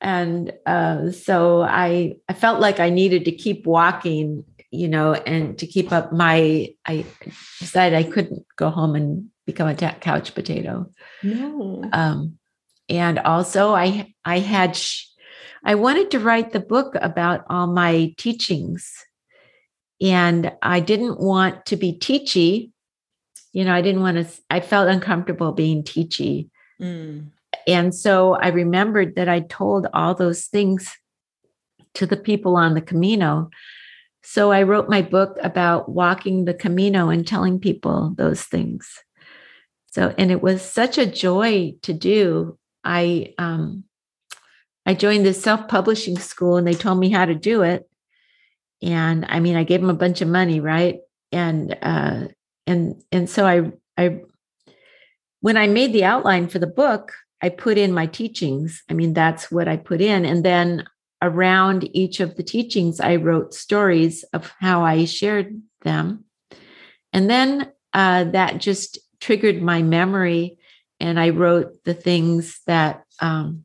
[0.00, 5.58] And uh, so I, I felt like I needed to keep walking, you know, and
[5.58, 7.04] to keep up my, I
[7.58, 10.90] decided I couldn't go home and become a couch potato.
[11.22, 11.84] No.
[11.92, 12.38] Um,
[12.88, 15.06] and also I, I had, sh-
[15.64, 18.92] I wanted to write the book about all my teachings.
[20.00, 22.70] And I didn't want to be teachy.
[23.52, 26.50] You know, I didn't want to, I felt uncomfortable being teachy.
[26.80, 27.30] Mm.
[27.66, 30.94] And so I remembered that I told all those things
[31.94, 33.50] to the people on the Camino.
[34.22, 38.98] So I wrote my book about walking the Camino and telling people those things.
[39.92, 42.58] So, and it was such a joy to do.
[42.84, 43.84] I um,
[44.86, 47.88] I joined this self publishing school and they told me how to do it.
[48.82, 50.98] And I mean, I gave them a bunch of money, right?
[51.32, 52.28] And uh,
[52.66, 54.20] and and so I I
[55.40, 57.12] when I made the outline for the book,
[57.42, 58.82] I put in my teachings.
[58.90, 60.84] I mean, that's what I put in, and then
[61.22, 66.24] around each of the teachings, I wrote stories of how I shared them,
[67.12, 70.58] and then uh, that just triggered my memory,
[71.04, 73.64] and I wrote the things that um,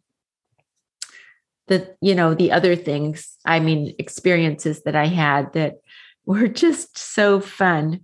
[1.70, 5.76] the you know the other things i mean experiences that i had that
[6.26, 8.02] were just so fun.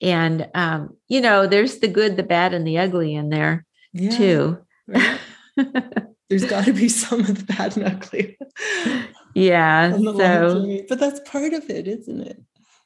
[0.00, 4.10] And um you know there's the good the bad and the ugly in there yeah,
[4.10, 4.58] too.
[4.86, 5.18] Right?
[6.28, 8.36] there's got to be some of the bad and ugly.
[9.34, 12.40] Yeah so but that's part of it isn't it?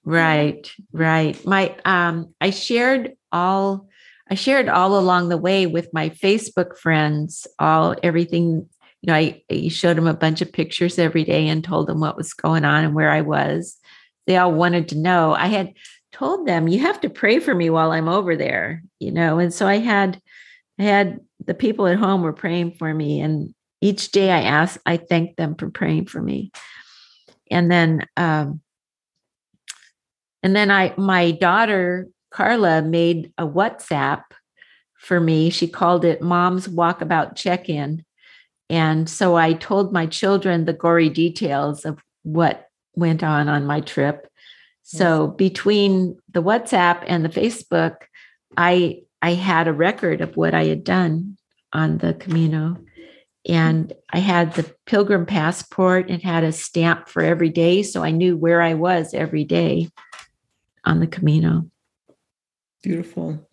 [0.05, 1.45] Right right.
[1.45, 3.89] My um i shared all
[4.31, 8.69] i shared all along the way with my facebook friends all everything
[9.03, 12.01] you know, I, I showed them a bunch of pictures every day and told them
[12.01, 13.77] what was going on and where I was.
[14.27, 15.35] They all wanted to know.
[15.35, 15.73] I had
[16.13, 19.39] told them, you have to pray for me while I'm over there, you know.
[19.39, 20.21] And so I had
[20.81, 23.21] I had the people at home were praying for me.
[23.21, 26.51] And each day I asked, I thanked them for praying for me.
[27.51, 28.61] And then um,
[30.43, 34.23] and then I my daughter Carla made a WhatsApp
[34.99, 35.51] for me.
[35.51, 38.05] She called it Mom's Walkabout Check In.
[38.71, 43.81] And so I told my children the gory details of what went on on my
[43.81, 44.29] trip.
[44.83, 47.97] So between the WhatsApp and the Facebook,
[48.57, 51.37] I I had a record of what I had done
[51.73, 52.79] on the Camino.
[53.49, 57.83] And I had the pilgrim passport and had a stamp for every day.
[57.83, 59.91] So I knew where I was every day
[60.85, 61.71] on the Camino.
[62.83, 63.49] Beautiful.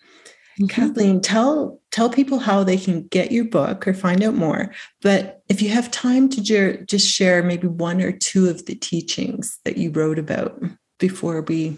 [0.59, 0.67] Mm-hmm.
[0.67, 4.73] Kathleen, tell tell people how they can get your book or find out more.
[5.01, 8.75] But if you have time to ju- just share maybe one or two of the
[8.75, 10.61] teachings that you wrote about
[10.97, 11.77] before we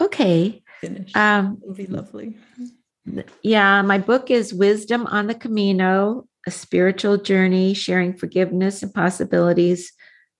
[0.00, 2.38] okay finish, um, it would be lovely.
[3.42, 9.92] Yeah, my book is Wisdom on the Camino: A Spiritual Journey, Sharing Forgiveness and Possibilities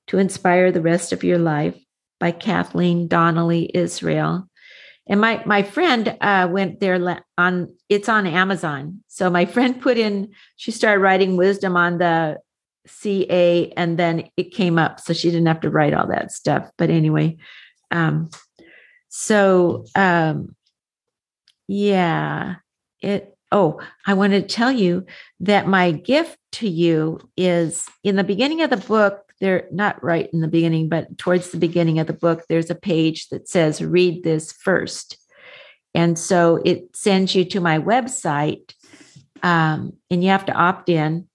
[0.07, 1.79] to Inspire the Rest of Your Life
[2.19, 4.49] by Kathleen Donnelly Israel.
[5.09, 9.03] And my my friend uh, went there on it's on Amazon.
[9.09, 12.39] So my friend put in she started writing wisdom on the
[12.87, 16.71] CA and then it came up so she didn't have to write all that stuff.
[16.77, 17.37] But anyway,
[17.91, 18.31] um
[19.09, 20.55] so um
[21.69, 22.57] yeah,
[23.01, 25.07] it oh, I want to tell you
[25.41, 30.29] that my gift to you is in the beginning of the book they're not right
[30.33, 33.83] in the beginning, but towards the beginning of the book, there's a page that says,
[33.83, 35.19] read this first.
[35.95, 38.75] And so it sends you to my website,
[39.43, 41.29] um, and you have to opt in.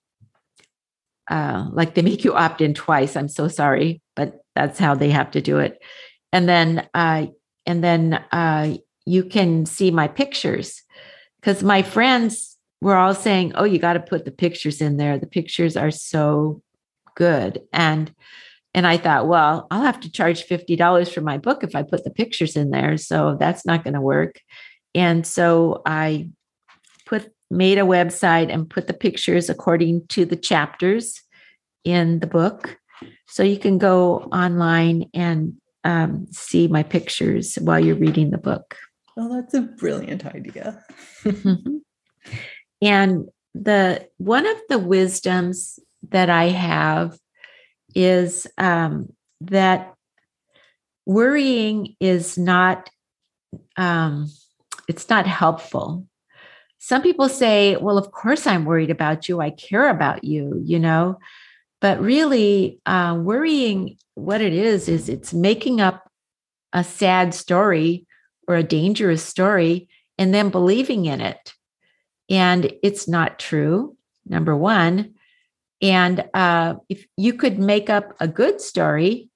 [1.29, 3.15] Uh, like they make you opt in twice.
[3.15, 5.81] I'm so sorry, but that's how they have to do it.
[6.33, 7.27] And then, uh,
[7.65, 8.75] and then uh,
[9.05, 10.81] you can see my pictures
[11.39, 15.17] because my friends were all saying, "Oh, you got to put the pictures in there.
[15.17, 16.61] The pictures are so
[17.15, 17.61] good.
[17.73, 18.13] And
[18.73, 22.05] and I thought, well, I'll have to charge $50 for my book if I put
[22.05, 22.95] the pictures in there.
[22.95, 24.39] So that's not going to work.
[24.95, 26.29] And so I
[27.05, 31.21] put made a website and put the pictures according to the chapters
[31.83, 32.77] in the book.
[33.27, 38.77] So you can go online and um, see my pictures while you're reading the book.
[39.17, 40.81] Well, that's a brilliant idea.
[42.81, 45.79] And the one of the wisdoms
[46.09, 47.17] that I have
[47.95, 49.93] is um, that
[51.05, 52.89] worrying is not
[53.75, 54.29] um,
[54.87, 56.07] it's not helpful.
[56.79, 59.41] Some people say, "Well, of course I'm worried about you.
[59.41, 61.19] I care about you," you know.
[61.81, 66.09] But really, uh, worrying, what it is, is it's making up
[66.73, 68.05] a sad story
[68.47, 71.53] or a dangerous story and then believing in it.
[72.29, 75.15] And it's not true, number one.
[75.81, 79.29] And uh, if you could make up a good story,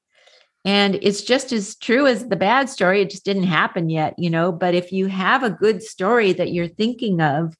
[0.63, 4.31] and it's just as true as the bad story, it just didn't happen yet, you
[4.31, 4.51] know.
[4.51, 7.55] But if you have a good story that you're thinking of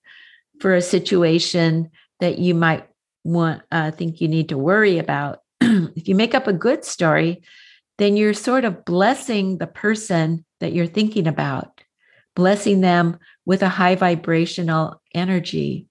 [0.59, 2.87] for a situation that you might
[3.23, 7.43] want, uh, think you need to worry about, if you make up a good story,
[7.99, 11.81] then you're sort of blessing the person that you're thinking about,
[12.35, 15.87] blessing them with a high vibrational energy.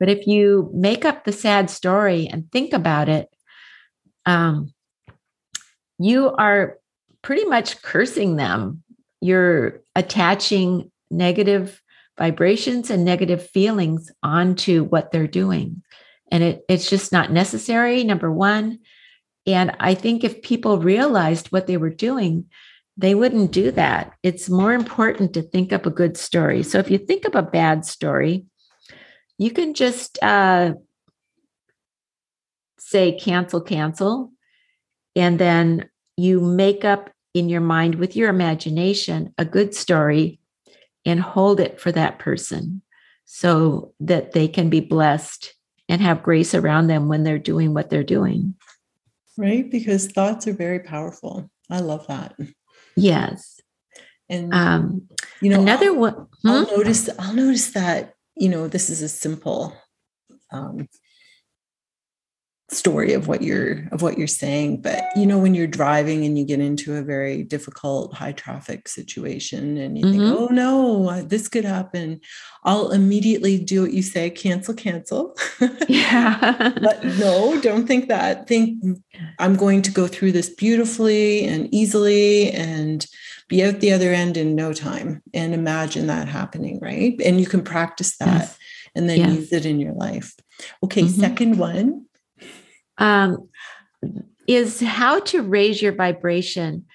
[0.00, 3.28] But if you make up the sad story and think about it,
[4.26, 4.72] um,
[5.98, 6.78] you are
[7.22, 8.82] pretty much cursing them.
[9.20, 11.82] You're attaching negative
[12.16, 15.82] vibrations and negative feelings onto what they're doing.
[16.32, 18.78] And it, it's just not necessary, number one.
[19.46, 22.46] And I think if people realized what they were doing,
[22.96, 24.12] they wouldn't do that.
[24.22, 26.62] It's more important to think up a good story.
[26.62, 28.46] So if you think up a bad story,
[29.40, 30.74] you can just uh,
[32.78, 34.32] say cancel, cancel,
[35.16, 35.88] and then
[36.18, 40.40] you make up in your mind with your imagination a good story
[41.06, 42.82] and hold it for that person
[43.24, 45.54] so that they can be blessed
[45.88, 48.54] and have grace around them when they're doing what they're doing.
[49.38, 49.70] Right?
[49.70, 51.50] Because thoughts are very powerful.
[51.70, 52.36] I love that.
[52.94, 53.58] Yes.
[54.28, 55.08] And um,
[55.40, 56.26] you know, another one.
[56.42, 56.48] Hmm?
[56.48, 57.08] I'll notice.
[57.18, 59.74] I'll notice that you know, this is a simple
[60.52, 60.88] um,
[62.70, 66.38] story of what you're of what you're saying but you know when you're driving and
[66.38, 70.18] you get into a very difficult high traffic situation and you mm-hmm.
[70.18, 72.20] think oh no this could happen
[72.64, 75.36] i'll immediately do what you say cancel cancel
[75.88, 78.78] yeah but no don't think that think
[79.40, 83.06] i'm going to go through this beautifully and easily and
[83.48, 87.46] be out the other end in no time and imagine that happening right and you
[87.46, 88.58] can practice that yes.
[88.94, 89.34] and then yes.
[89.34, 90.36] use it in your life
[90.84, 91.20] okay mm-hmm.
[91.20, 92.06] second one
[93.00, 93.48] um,
[94.46, 96.86] is how to raise your vibration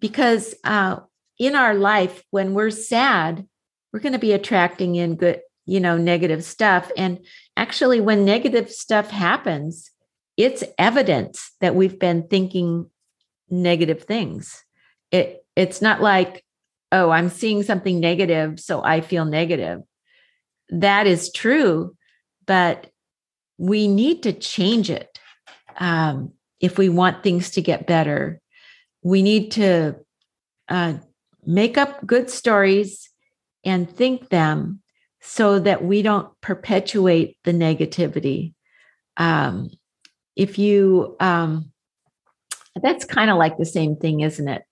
[0.00, 0.96] because uh,
[1.38, 3.46] in our life when we're sad
[3.92, 5.40] we're going to be attracting in good
[5.70, 6.90] you know, negative stuff.
[6.96, 7.24] And
[7.56, 9.92] actually, when negative stuff happens,
[10.36, 12.90] it's evidence that we've been thinking
[13.48, 14.64] negative things.
[15.12, 16.44] It it's not like,
[16.90, 19.82] oh, I'm seeing something negative, so I feel negative.
[20.70, 21.96] That is true,
[22.46, 22.88] but
[23.56, 25.09] we need to change it
[25.80, 28.40] um, if we want things to get better.
[29.02, 29.96] We need to
[30.68, 30.94] uh,
[31.44, 33.08] make up good stories
[33.64, 34.82] and think them
[35.20, 38.54] so that we don't perpetuate the negativity.
[39.16, 39.70] Um,
[40.36, 41.72] if you, um,
[42.82, 44.62] that's kind of like the same thing, isn't it?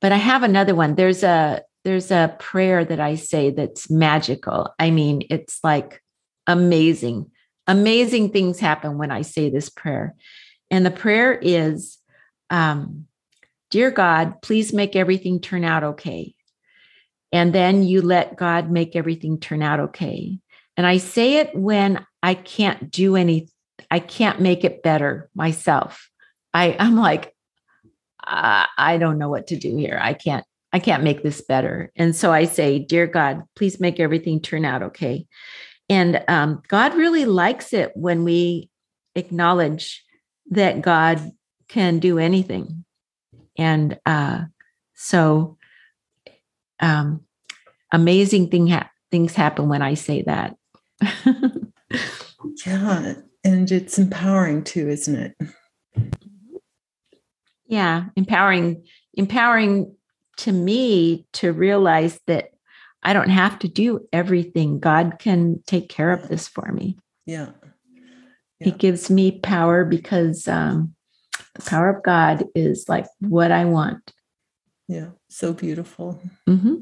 [0.00, 0.96] But I have another one.
[0.96, 4.72] There's a there's a prayer that I say that's magical.
[4.78, 6.02] I mean, it's like
[6.46, 7.30] amazing.
[7.66, 10.14] Amazing things happen when I say this prayer.
[10.70, 11.98] And the prayer is,
[12.50, 13.06] um,
[13.70, 16.34] Dear God, please make everything turn out okay.
[17.32, 20.38] And then you let God make everything turn out okay.
[20.76, 23.48] And I say it when I can't do any,
[23.90, 26.08] I can't make it better myself.
[26.52, 27.34] I, I'm like,
[28.24, 29.98] uh, I don't know what to do here.
[30.00, 31.92] I can't, I can't make this better.
[31.96, 35.26] And so I say, Dear God, please make everything turn out okay.
[35.88, 38.70] And um, God really likes it when we
[39.14, 40.02] acknowledge
[40.50, 41.32] that God
[41.68, 42.84] can do anything.
[43.58, 44.44] And uh,
[44.94, 45.58] so
[46.80, 47.20] um,
[47.92, 50.56] amazing thing ha- things happen when I say that.
[52.66, 53.14] yeah,
[53.44, 55.36] and it's empowering too, isn't it?
[57.66, 59.94] Yeah, empowering empowering
[60.38, 62.50] to me to realize that
[63.04, 64.80] I don't have to do everything.
[64.80, 66.98] God can take care of this for me.
[67.26, 67.50] Yeah.
[67.92, 68.64] yeah.
[68.66, 70.94] He gives me power because um,
[71.54, 74.12] the power of God is like what I want.
[74.88, 76.20] Yeah, so beautiful.
[76.48, 76.76] Mm-hmm.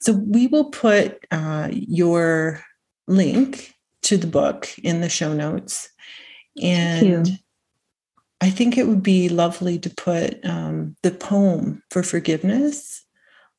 [0.00, 2.62] So we will put uh, your
[3.06, 5.90] link to the book in the show notes.
[6.60, 7.38] And
[8.40, 13.04] I think it would be lovely to put um, the poem for forgiveness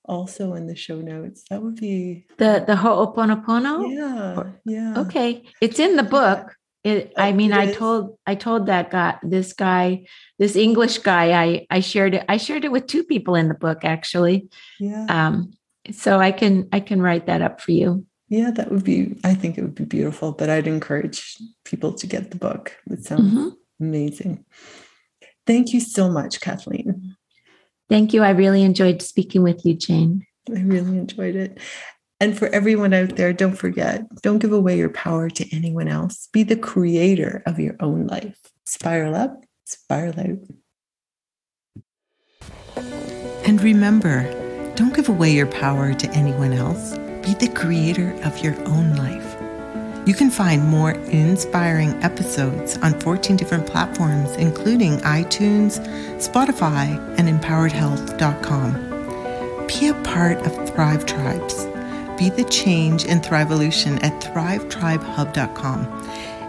[0.06, 1.44] also in the show notes.
[1.50, 3.94] That would be the the Ho'oponopono.
[3.94, 5.00] Yeah, yeah.
[5.02, 6.56] Okay, it's in the book.
[6.84, 10.06] It, I mean, I told I told that guy, this guy,
[10.40, 12.26] this English guy, I I shared it.
[12.28, 14.50] I shared it with two people in the book actually.
[14.80, 15.06] Yeah.
[15.08, 15.54] Um,
[15.92, 18.06] so I can I can write that up for you.
[18.30, 19.16] Yeah, that would be.
[19.24, 20.32] I think it would be beautiful.
[20.32, 22.76] But I'd encourage people to get the book.
[22.90, 23.50] It sounds mm-hmm.
[23.80, 24.46] amazing.
[25.46, 27.16] Thank you so much, Kathleen.
[27.92, 28.24] Thank you.
[28.24, 30.26] I really enjoyed speaking with you, Jane.
[30.50, 31.58] I really enjoyed it.
[32.22, 36.30] And for everyone out there, don't forget, don't give away your power to anyone else.
[36.32, 38.40] Be the creator of your own life.
[38.64, 40.40] Spiral up, spiral out.
[43.46, 44.24] And remember,
[44.76, 46.98] don't give away your power to anyone else.
[47.26, 49.31] Be the creator of your own life.
[50.06, 55.80] You can find more inspiring episodes on 14 different platforms, including iTunes,
[56.18, 59.68] Spotify, and empoweredhealth.com.
[59.68, 61.72] Be a part of Thrive Tribes
[62.22, 65.88] be the change in Thriveolution at thrivetribehub.com.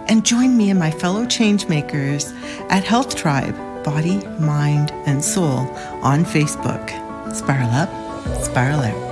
[0.07, 2.31] And join me and my fellow changemakers
[2.71, 5.61] at Health Tribe, Body, Mind, and Soul
[6.03, 6.91] on Facebook.
[7.35, 7.89] Spiral up,
[8.43, 9.12] spiral out.